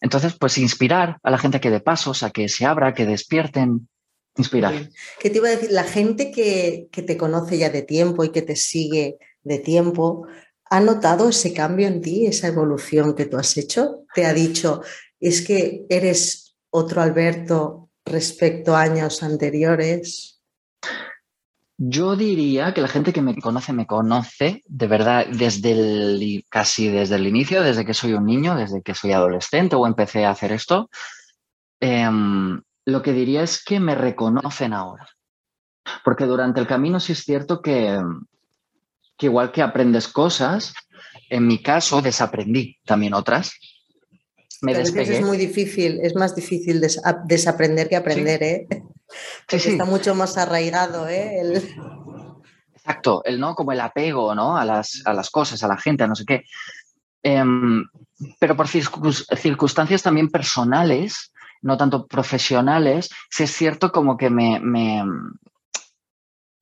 [0.00, 3.88] Entonces, pues inspirar a la gente que de pasos, a que se abra, que despierten,
[4.36, 4.90] inspirar.
[5.18, 5.70] ¿Qué te iba a decir?
[5.70, 10.26] La gente que, que te conoce ya de tiempo y que te sigue de tiempo,
[10.72, 14.04] ¿Ha notado ese cambio en ti, esa evolución que tú has hecho?
[14.14, 14.82] ¿Te ha dicho,
[15.18, 20.40] es que eres otro Alberto respecto a años anteriores?
[21.76, 26.88] Yo diría que la gente que me conoce me conoce de verdad desde el, casi
[26.88, 30.30] desde el inicio, desde que soy un niño, desde que soy adolescente o empecé a
[30.30, 30.88] hacer esto.
[31.80, 35.08] Em, lo que diría es que me reconocen ahora.
[36.04, 37.98] Porque durante el camino sí es cierto que,
[39.20, 40.72] que igual que aprendes cosas,
[41.28, 43.52] en mi caso desaprendí también otras.
[44.62, 45.18] Me despegué.
[45.18, 46.80] Es muy difícil, es más difícil
[47.26, 48.66] desaprender que aprender, ¿eh?
[49.48, 51.62] está mucho más arraigado, ¿eh?
[52.74, 54.56] Exacto, el no, como el apego, ¿no?
[54.56, 56.44] A las, a las cosas, a la gente, a no sé qué.
[57.22, 57.84] Em,
[58.38, 61.30] pero por circunstancias también personales,
[61.60, 65.04] no tanto profesionales, sí es cierto como que me, me,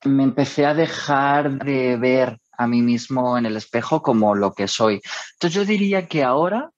[0.04, 4.68] me empecé a dejar de ver a mí mismo en el espejo como lo que
[4.68, 5.00] soy.
[5.34, 6.70] Entonces yo diría que ahora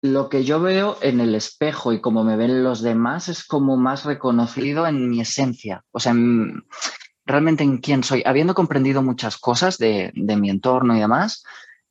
[0.00, 3.76] lo que yo veo en el espejo y como me ven los demás es como
[3.76, 6.14] más reconocido en mi esencia, o sea,
[7.26, 8.22] realmente en quién soy.
[8.24, 11.42] Habiendo comprendido muchas cosas de, mi entorno y demás,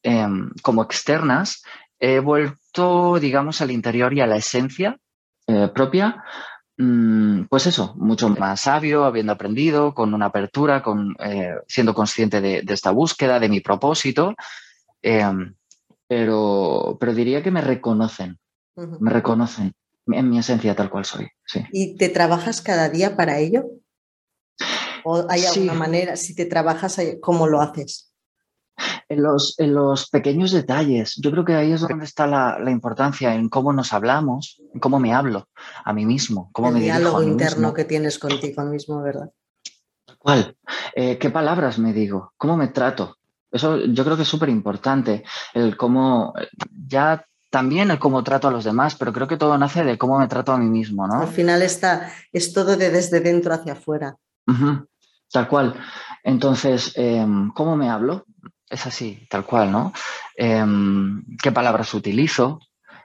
[0.02, 1.64] em, como externas,
[2.00, 4.98] he vuelto, digamos, al interior y a la esencia
[5.48, 6.24] eh, propia,
[7.50, 12.64] pues eso, mucho más sabio, habiendo aprendido, con una apertura, con, eh, siendo consciente de,
[12.68, 14.36] esta búsqueda, de mi propósito.
[15.02, 15.56] Em,
[16.08, 18.38] pero, pero diría que me reconocen,
[18.76, 19.74] me reconocen
[20.06, 21.28] en mi esencia tal cual soy.
[21.46, 21.66] Sí.
[21.72, 23.66] ¿Y te trabajas cada día para ello?
[25.04, 28.07] ¿O hay alguna manera, si te trabajas, cómo lo haces?
[29.10, 31.16] En los, en los pequeños detalles.
[31.16, 34.82] Yo creo que ahí es donde está la, la importancia, en cómo nos hablamos, en
[34.82, 35.48] cómo me hablo
[35.86, 39.32] a mí mismo, cómo El me diálogo interno que tienes contigo mismo, ¿verdad?
[40.18, 40.58] ¿Cuál?
[40.94, 42.34] Eh, ¿Qué palabras me digo?
[42.36, 43.18] ¿Cómo me trato?
[43.52, 46.34] Eso yo creo que es súper importante, el cómo,
[46.70, 50.20] ya también el cómo trato a los demás, pero creo que todo nace de cómo
[50.20, 51.22] me trato a mí mismo, ¿no?
[51.22, 54.18] Al final está, es todo de desde dentro hacia afuera.
[55.32, 55.76] Tal cual.
[56.24, 58.26] Entonces, em, ¿cómo me hablo?
[58.70, 59.94] Es así, tal cual, ¿no?
[60.36, 62.60] Em, ¿Qué palabras utilizo?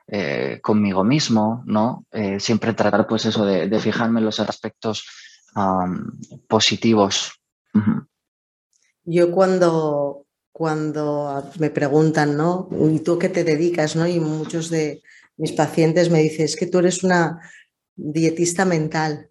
[0.08, 2.04] Eh, conmigo mismo, ¿no?
[2.10, 5.06] Eh, siempre tratar, pues eso, de, fijarme en los aspectos
[6.48, 7.32] positivos.
[9.04, 12.68] Yo cuando, cuando me preguntan, ¿no?
[12.90, 13.96] ¿Y tú qué te dedicas?
[13.96, 14.06] ¿no?
[14.06, 15.02] Y muchos de
[15.36, 17.40] mis pacientes me dicen, es que tú eres una
[17.96, 19.30] dietista mental.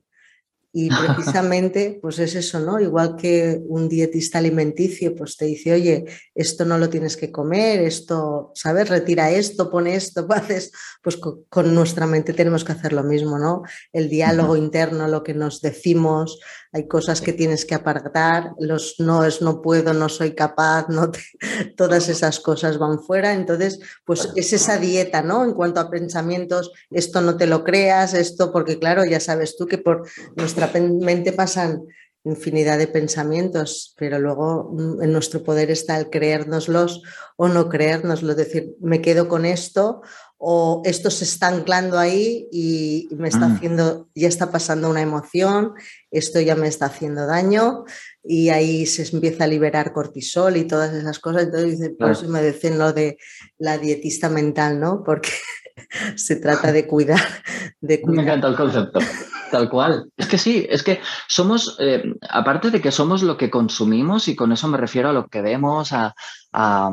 [0.73, 2.79] Y precisamente, pues es eso, ¿no?
[2.79, 7.81] Igual que un dietista alimenticio, pues te dice, oye, esto no lo tienes que comer,
[7.81, 8.87] esto, ¿sabes?
[8.87, 13.63] Retira esto, pone esto, haces, pues con, nuestra mente tenemos que hacer lo mismo, ¿no?
[13.91, 16.39] El diálogo interno, lo que nos decimos,
[16.73, 21.11] hay cosas que tienes que apartar, los no es no puedo, no soy capaz, no
[21.77, 23.33] todas esas cosas van fuera.
[23.33, 25.43] Entonces, pues es esa dieta, ¿no?
[25.43, 29.67] En cuanto a pensamientos, esto no te lo creas, esto, porque claro, ya sabes tú
[29.67, 31.83] que por nuestra mente pasan
[32.23, 37.01] infinidad de pensamientos, pero luego mm, en nuestro poder está el creérnoslos
[37.35, 40.01] o no creérnoslo, decir, me quedo con esto
[40.43, 43.55] o esto se está anclando ahí y me está mm.
[43.55, 45.73] haciendo, ya está pasando una emoción,
[46.09, 47.85] esto ya me está haciendo daño
[48.23, 51.43] y ahí se empieza a liberar cortisol y todas esas cosas.
[51.43, 53.19] Entonces, por eso me dicen lo de
[53.59, 55.03] la dietista mental, ¿no?
[55.03, 55.29] Porque
[56.15, 57.21] se trata de cuidar,
[57.79, 58.97] de Me encanta el concepto,
[59.51, 60.09] tal cual.
[60.17, 64.35] Es que sí, es que somos, eh, aparte de que somos lo que consumimos, y
[64.35, 66.15] con eso me refiero a lo que vemos, a,
[66.53, 66.89] a,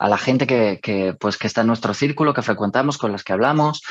[0.00, 3.82] la gente que, pues, que está en nuestro círculo, que frecuentamos, con las que hablamos.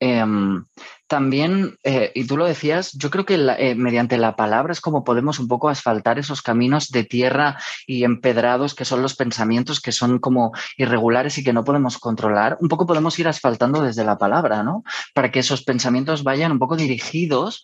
[0.00, 0.64] Em,
[1.06, 5.04] también, eh, y tú lo decías, yo creo que eh, mediante la palabra es como
[5.04, 9.92] podemos un poco asfaltar esos caminos de tierra y empedrados que son los pensamientos que
[9.92, 12.56] son como irregulares y que no podemos controlar.
[12.60, 14.82] Un poco podemos ir asfaltando desde la palabra, ¿no?
[15.14, 17.62] Para que esos pensamientos vayan un poco dirigidos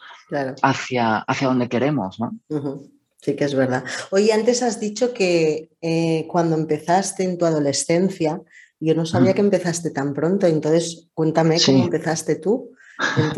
[0.63, 2.39] hacia, hacia donde queremos, ¿no?
[3.23, 3.85] Sí que es verdad.
[4.11, 8.41] Oye, antes has dicho que eh, cuando empezaste en tu adolescencia,
[8.79, 12.73] yo no sabía que empezaste tan pronto, entonces cuéntame cómo empezaste tú
[13.17, 13.33] en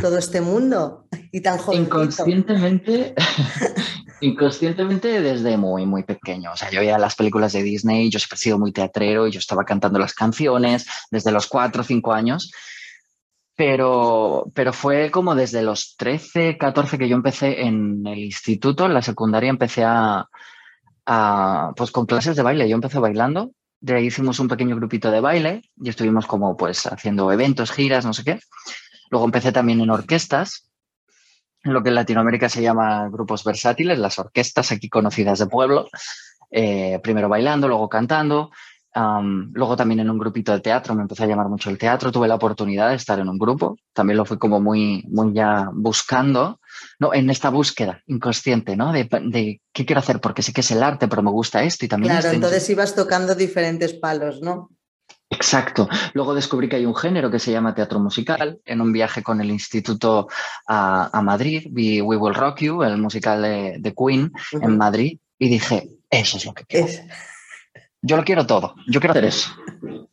[0.00, 1.82] todo, este mundo y tan joven.
[1.82, 3.14] Inconscientemente,
[4.20, 6.52] inconscientemente desde muy, muy pequeño.
[6.52, 9.32] O sea, yo veía las películas de Disney, yo siempre he sido muy teatrero y
[9.32, 12.50] yo estaba cantando las canciones desde los cuatro o cinco años.
[13.56, 18.94] Pero, pero fue como desde los 13, 14 que yo empecé en el instituto, en
[18.94, 20.26] la secundaria empecé a,
[21.76, 22.68] pues con clases de baile.
[22.68, 26.86] Yo empecé bailando, de ahí hicimos un pequeño grupito de baile y estuvimos como pues
[26.86, 28.38] haciendo eventos, giras, no sé qué.
[29.10, 30.70] Luego empecé también en orquestas,
[31.62, 35.88] en lo que en Latinoamérica se llama grupos versátiles, las orquestas aquí conocidas de pueblo.
[36.50, 38.50] Eh, primero bailando, luego cantando
[38.94, 42.26] luego también en un grupito de teatro, me empezó a llamar mucho el teatro, tuve
[42.26, 46.60] la oportunidad de estar en un grupo, también lo fui como muy, muy ya buscando,
[46.98, 47.14] ¿no?
[47.14, 48.92] en esta búsqueda inconsciente, ¿no?
[48.92, 51.84] De, de, qué quiero hacer, porque sé que es el arte, pero me gusta esto
[51.84, 52.14] y también...
[52.14, 54.70] Claro, entonces ibas tocando diferentes palos, ¿no?
[55.30, 55.88] Exacto.
[56.12, 58.60] Luego descubrí que hay un género que se llama teatro musical.
[58.64, 60.28] En un viaje con el instituto
[60.66, 65.88] a, Madrid vi We Will Rock You, el musical de, Queen, en Madrid, y dije,
[66.10, 66.88] eso es lo que quiero
[68.02, 69.50] yo lo quiero todo, yo quiero hacer eso.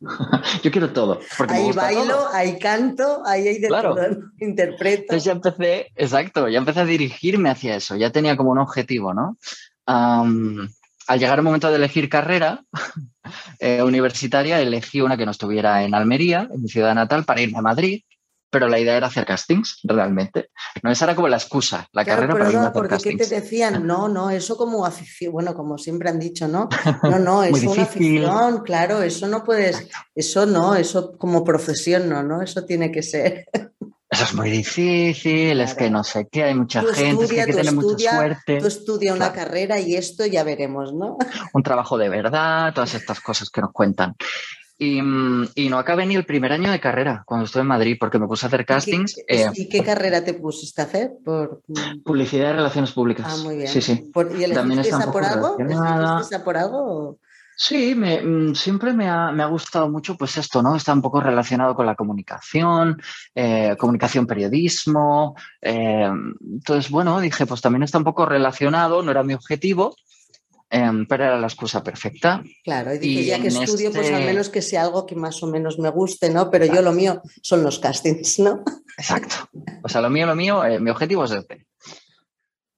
[0.62, 1.20] yo quiero todo.
[1.36, 3.96] Porque ahí bailo, ahí canto, ahí hay de todo,
[4.38, 5.02] interpreto.
[5.02, 9.14] Entonces ya empecé, exacto, ya empecé a dirigirme hacia eso, ya tenía como un objetivo,
[9.14, 9.38] ¿no?
[11.08, 12.62] Al llegar el momento de elegir carrera
[13.58, 17.58] eh, universitaria, elegí una que no estuviera en Almería, en mi ciudad natal, para irme
[17.58, 18.02] a Madrid.
[18.50, 20.48] pero la idea era hacer castings, realmente.
[20.82, 23.86] No, esa era como la excusa, la carrera para no, porque ¿qué te decían?
[23.86, 26.68] No, no, eso como afición, bueno, como siempre han dicho, ¿no?
[27.02, 32.22] No, no, es una afición, claro, eso no puedes, eso no, eso como profesión no,
[32.22, 32.42] ¿no?
[32.42, 33.46] Eso tiene que ser.
[34.10, 37.46] Eso es muy difícil, es que no sé qué, hay mucha gente, es que hay
[37.46, 38.58] que tener mucha suerte.
[38.58, 41.18] Tú estudia una carrera y esto ya veremos, ¿no?
[41.52, 44.16] Un trabajo de verdad, todas estas cosas que nos cuentan.
[44.80, 48.28] Y, no acabé ni el primer año de carrera cuando estuve en Madrid porque me
[48.28, 49.16] puse a hacer castings.
[49.54, 51.10] ¿Y qué, carrera te pusiste a hacer?
[51.24, 51.62] Por...
[52.04, 53.26] Publicidad y relaciones públicas.
[53.28, 53.68] Ah, muy bien.
[53.68, 54.10] Sí, sí.
[54.38, 55.56] ¿Y el También está por algo?
[56.44, 57.18] por algo?
[57.60, 60.76] Sí, me, mm, siempre me ha, me ha, gustado mucho pues esto, ¿no?
[60.76, 63.02] Está un poco relacionado con la comunicación,
[63.34, 65.34] eh, comunicación, periodismo.
[65.60, 66.08] Eh,
[66.40, 69.96] entonces, bueno, dije, pues también está un poco relacionado, no era mi objetivo,
[70.70, 72.42] Em, pero era la excusa perfecta.
[72.62, 75.42] Claro, y dije, ya que estudio, pues al este menos que sea algo que más
[75.42, 76.50] o menos me guste, ¿no?
[76.50, 78.62] Pero yo lo mío son los castings, ¿no?
[78.98, 79.48] Exacto.
[79.82, 81.66] O sea, lo mío, lo mío, eh, mi objetivo es este.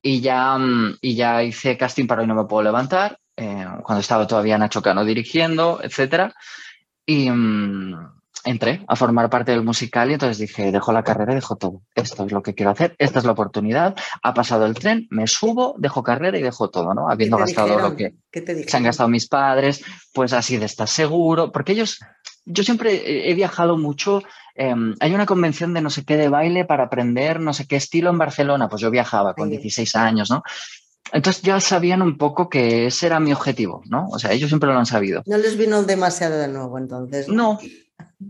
[0.03, 4.01] Y ya, mm, y ya hice casting para Hoy No Me Puedo Levantar, eh, cuando
[4.01, 6.33] estaba todavía Nacho Cano dirigiendo, etc.
[7.07, 7.95] Y, mm,
[8.45, 11.83] entré a formar parte del musical y entonces dije, dejo la carrera y dejo todo.
[11.95, 15.27] Esto es lo que quiero hacer, esta es la oportunidad, ha pasado el tren, me
[15.27, 17.11] subo, dejo carrera y dejo todo, ¿no?
[17.11, 18.15] Habiendo gastado lo que
[18.67, 19.83] se han gastado mis padres,
[20.13, 22.01] pues así de estar seguro, porque ellos,
[22.45, 24.23] yo siempre he viajado mucho,
[24.55, 27.77] em, hay una convención de no sé qué de baile para aprender no sé qué
[27.77, 30.43] estilo en Barcelona, pues yo viajaba con 16 años, ¿no?
[31.13, 34.09] Entonces ya sabían un poco que ese era mi objetivo, ¿no?
[34.09, 35.23] O sea, ellos siempre lo han sabido.
[35.27, 37.29] No les vino demasiado de nuevo entonces.
[37.29, 37.59] No,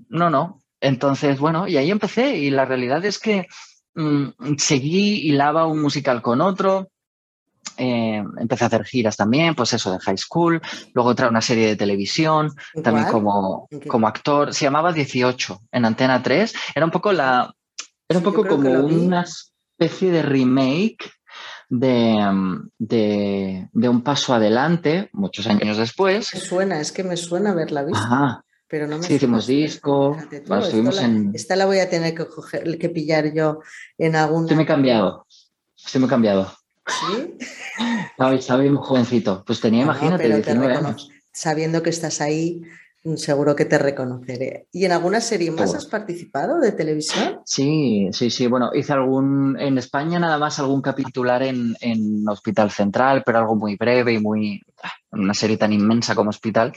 [0.09, 0.61] no, no.
[0.81, 3.47] Entonces, bueno, y ahí empecé y la realidad es que
[3.95, 6.91] mm, seguí, hilaba un musical con otro,
[7.77, 10.61] eh, empecé a hacer giras también, pues eso, de high school,
[10.95, 16.23] luego trae una serie de televisión, también como, como actor, se llamaba 18 en Antena
[16.23, 17.55] 3, era un poco la,
[18.09, 21.11] era un poco como una especie de remake
[21.71, 22.19] de,
[22.79, 26.35] de, de, un paso adelante, muchos años después.
[26.35, 27.99] Me suena, es que me suena haberla visto.
[27.99, 30.17] Ajá, pero no me sí, hicimos disco.
[30.31, 31.31] esta, en...
[31.33, 33.61] esta la voy a tener que, que pillar yo
[33.97, 34.43] en algún.
[34.43, 35.27] Estoy muy cambiado.
[35.77, 36.53] Estoy muy cambiado.
[36.87, 37.37] ¿Sí?
[38.35, 39.45] Estaba, muy jovencito.
[39.47, 41.09] Pues tenía, imagínate, 19 años.
[41.33, 42.63] Sabiendo que estás ahí,
[43.17, 44.67] seguro que te reconoceré.
[44.73, 47.41] ¿Y en alguna serie más has participado de televisión?
[47.45, 48.47] Sí, sí, sí.
[48.47, 53.57] Bueno, hice algún, en España nada más algún capitular en, en Hospital Central, pero algo
[53.57, 54.63] muy breve y muy,
[55.13, 56.73] una serie tan inmensa como Hospital,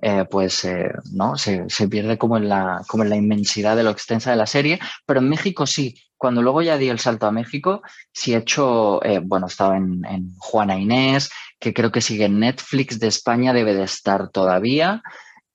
[0.00, 3.90] eh, pues eh, no se, pierde como en, la, como en la inmensidad de lo
[3.90, 5.94] extensa de la serie, pero en México sí.
[6.16, 10.02] Cuando luego ya di el salto a México, sí he hecho, eh, bueno, estaba en,
[10.38, 15.02] Juana Inés, que creo que sigue en Netflix de España, debe de estar todavía.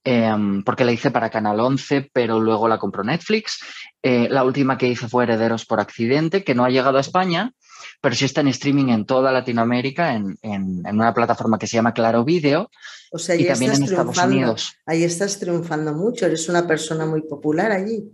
[0.03, 3.59] Em, porque la hice para Canal 11, pero luego la compró Netflix.
[4.01, 7.53] la última que hice fue Herederos por accidente, que no ha llegado a España,
[8.01, 12.23] pero sí está en streaming en toda Latinoamérica, en, una plataforma que se llama Claro
[12.23, 12.69] Video.
[13.11, 14.73] O sea, y también en Estados Unidos.
[14.85, 18.09] Ahí estás triunfando mucho, eres una persona muy popular allí.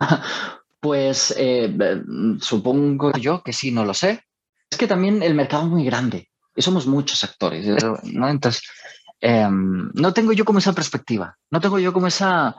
[0.80, 1.76] pues eh,
[2.40, 4.24] supongo yo que sí, no lo sé.
[4.70, 7.66] Es que también el mercado es muy grande y somos muchos actores,
[8.04, 8.28] ¿no?
[8.28, 8.62] Entonces,
[9.20, 12.56] em, no tengo yo como esa perspectiva, no tengo yo como esa,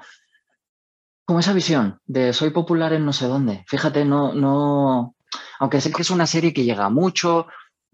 [1.25, 3.63] como esa visión de soy popular en no sé dónde.
[3.67, 5.15] Fíjate, no, no,
[5.59, 7.47] aunque sé que es una serie que llega mucho,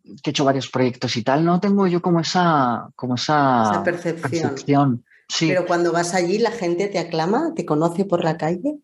[0.03, 5.03] que he hecho varios proyectos y tal, no tengo yo como esa, como esa, percepción.
[5.28, 5.47] Sí.
[5.47, 7.53] Pero cuando vas allí, ¿la gente te aclama?
[7.55, 8.80] ¿Te conoce por la calle?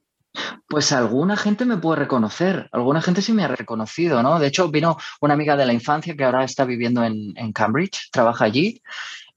[0.67, 4.39] Pues alguna gente me puede reconocer, alguna gente sí me ha reconocido, ¿no?
[4.39, 8.45] De hecho, vino una amiga de la infancia que ahora está viviendo en, Cambridge, trabaja
[8.45, 8.81] allí,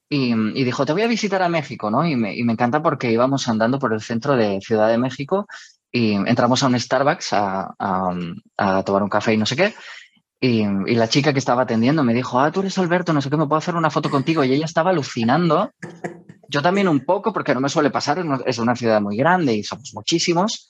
[0.08, 2.06] y, dijo, te voy a visitar a México, ¿no?
[2.06, 5.46] Y me, y me, encanta porque íbamos andando por el centro de Ciudad de México
[5.90, 9.74] y entramos a un Starbucks a, tomar un café y no sé qué.
[10.40, 13.36] Y, la chica que estaba atendiendo me dijo, ah, tú eres Alberto, no sé qué,
[13.36, 14.44] me puedo hacer una foto contigo.
[14.44, 15.70] Y ella estaba alucinando.
[16.48, 19.62] Yo también un poco, porque no me suele pasar, es una ciudad muy grande y
[19.62, 20.68] somos muchísimos.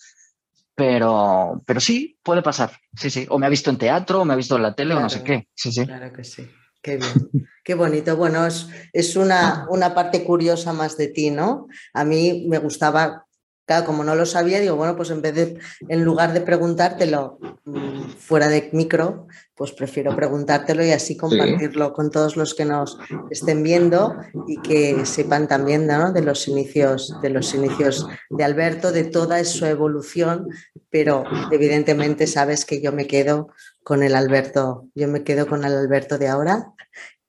[0.75, 2.73] Pero, pero sí, puede pasar.
[2.95, 3.27] Sí, sí.
[3.31, 5.09] O me ha visto en teatro, o me ha visto en la tele, o no
[5.09, 5.49] sé qué.
[5.55, 5.87] Sí, sí.
[5.87, 6.49] Claro que sí.
[6.85, 8.15] Qué bien, qué bonito.
[8.15, 11.67] Bueno, es, es una, una, parte curiosa más de ti, ¿no?
[11.95, 13.25] A mí me gustaba
[13.67, 15.59] Claro, como no lo sabía, digo, bueno, pues en vez de,
[15.89, 22.11] en lugar de preguntártelo mm, fuera de micro, pues prefiero preguntártelo y así compartirlo con
[22.11, 22.99] todos los que nos
[23.31, 24.17] estén viendo
[24.47, 29.65] y que sepan también de los inicios, de los inicios de Alberto, de toda su
[29.65, 30.49] evolución,
[30.91, 33.49] pero evidentemente sabes que yo me quedo
[33.85, 36.75] con el Alberto, yo me quedo con el Alberto de ahora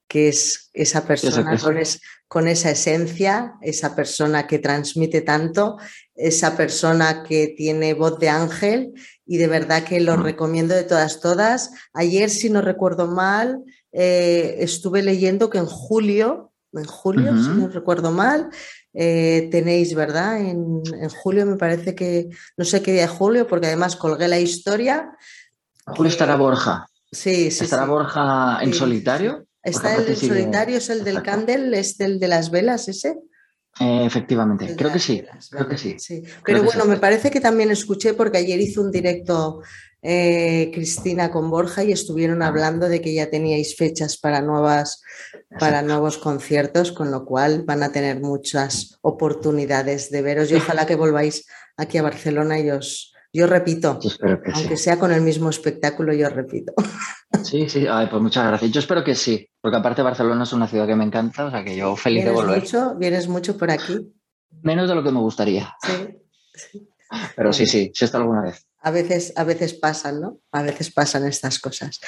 [0.08, 1.58] que es esa persona
[2.28, 5.78] con, esa esencia, esa persona que transmite tanto,
[6.16, 8.94] esa persona que tiene voz de ángel
[9.26, 11.72] y de verdad que lo recomiendo de todas, todas.
[11.94, 17.68] Ayer, si no recuerdo mal, eh, estuve leyendo que en julio, en julio, si no
[17.70, 18.50] recuerdo mal,
[18.94, 20.40] eh, tenéis, ¿verdad?
[20.40, 24.40] En, julio me parece que, no sé qué día de julio, porque además colgué la
[24.40, 25.12] historia.
[25.86, 26.88] Julio estará Borja.
[27.12, 27.64] Sí, sí.
[27.64, 29.46] ¿Estará Borja en solitario?
[29.64, 33.18] Está el solitario, es el del Candle, es el de las velas ese.
[33.80, 36.24] Eh, efectivamente, creo que sí, creo que sí.
[36.46, 39.62] Pero bueno, me parece que también escuché porque ayer hizo un directo
[40.02, 42.48] eh, Cristina con Borja y estuvieron ah.
[42.48, 45.02] hablando de que ya teníais fechas para nuevas
[45.60, 50.86] para nuevos conciertos, con lo cual van a tener muchas oportunidades de veros y ojalá
[50.86, 54.00] que volváis aquí a Barcelona y os, yo repito,
[54.54, 56.74] aunque sea con el mismo espectáculo, yo repito.
[57.44, 58.72] Sí, sí, pues muchas gracias.
[58.72, 61.66] Yo espero que sí, porque aparte Barcelona es una ciudad que me encanta, o sea
[61.66, 62.62] que yo feliz de volver.
[62.62, 64.00] Mucho, ¿Vienes mucho por aquí?
[64.64, 65.76] Menos de lo que me gustaría.
[65.84, 66.80] Sí.
[67.36, 68.66] Pero sí, sí, sí está alguna vez.
[68.80, 70.40] A veces, a veces pasan, ¿no?
[70.54, 72.00] A veces pasan estas cosas.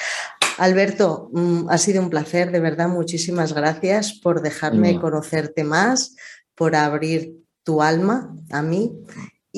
[0.56, 6.16] Alberto, mm, ha sido un placer, de verdad, muchísimas gracias por dejarme conocerte más,
[6.54, 8.92] por abrir tu alma a mí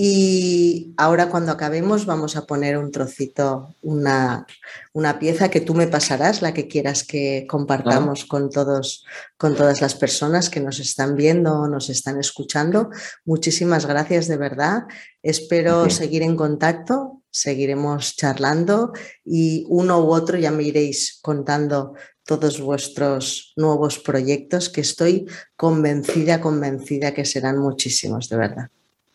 [0.02, 4.46] y ahora cuando acabemos vamos a poner un trocito, una,
[4.94, 9.04] una pieza que tú me pasarás, la que quieras que compartamos con, todos,
[9.36, 12.88] con todas las personas que nos están viendo o nos están escuchando.
[13.26, 14.84] Muchísimas gracias de verdad.
[15.22, 21.92] Espero seguir en contacto, seguiremos charlando y uno u otro ya me iréis contando
[22.24, 25.26] todos vuestros nuevos proyectos que estoy
[25.56, 28.70] convencida, convencida que serán muchísimos, de verdad.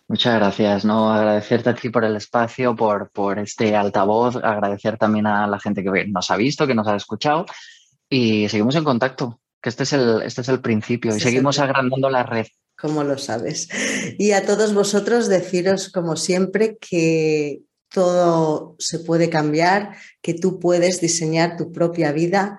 [0.07, 1.11] Muchas gracias, ¿no?
[1.11, 5.83] Agradecerte a ti por el espacio, por, por este altavoz, agradecer también a la gente
[5.83, 7.45] que nos ha visto, que nos ha escuchado
[8.07, 11.57] y seguimos en contacto, que este es el, este es el principio y este seguimos
[11.57, 12.45] agrandando la red.
[12.77, 13.69] Como lo sabes.
[14.19, 21.01] Y a todos vosotros deciros, como siempre, que todo se puede cambiar, que tú puedes
[21.01, 22.57] diseñar tu propia vida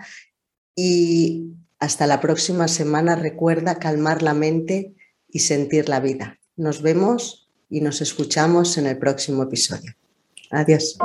[0.75, 4.95] y hasta la próxima semana recuerda calmar la mente
[5.29, 6.39] y sentir la vida.
[6.57, 9.95] Nos vemos y nos escuchamos en el próximo episodio.
[10.51, 10.97] Adiós.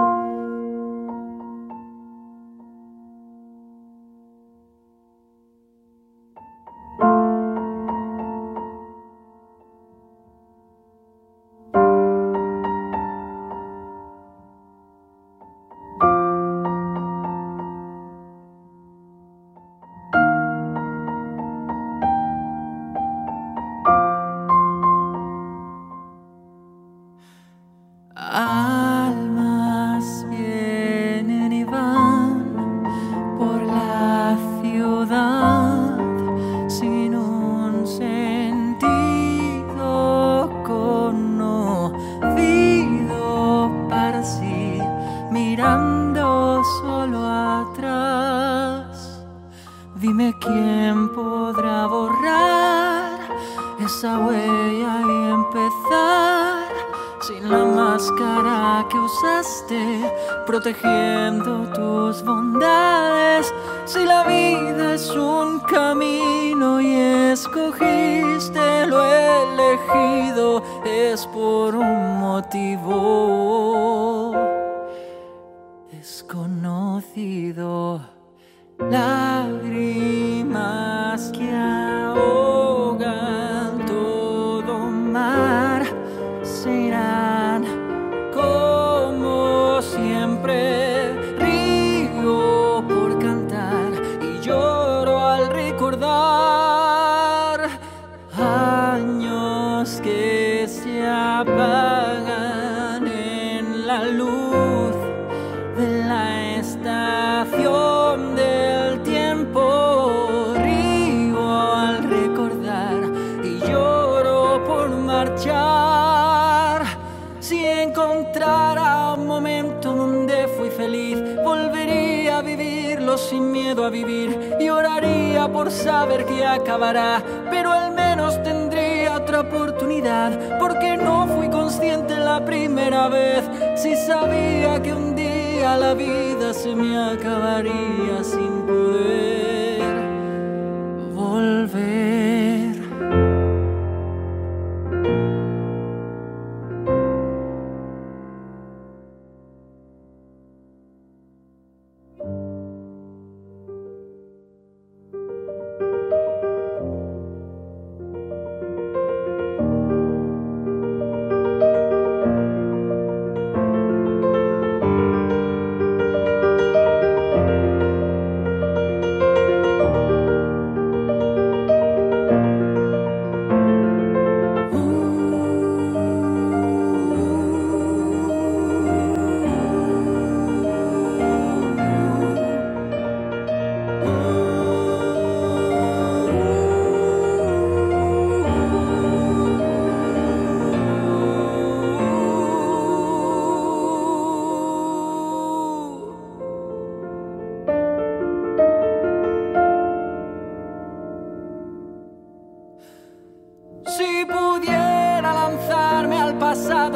[121.44, 124.58] Volvería a vivirlo sin miedo a vivir.
[124.60, 131.50] Y oraría por saber que acabará, pero al menos tendría otra oportunidad, porque no fui
[131.50, 133.44] consciente la primera vez,
[133.76, 139.41] si sabía que un día la vida se me acabaría sin poder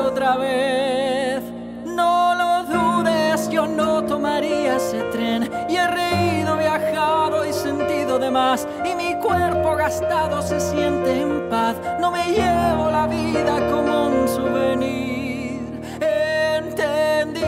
[0.06, 1.42] otra vez.
[1.86, 5.50] No lo dudes, yo no tomaría ese tren.
[5.70, 8.68] Y he reído, viajado y sentido de más.
[8.84, 11.76] Y mi cuerpo gastado se siente en paz.
[12.00, 15.62] No me llevo la vida como un souvenir.
[16.00, 17.42] Entendí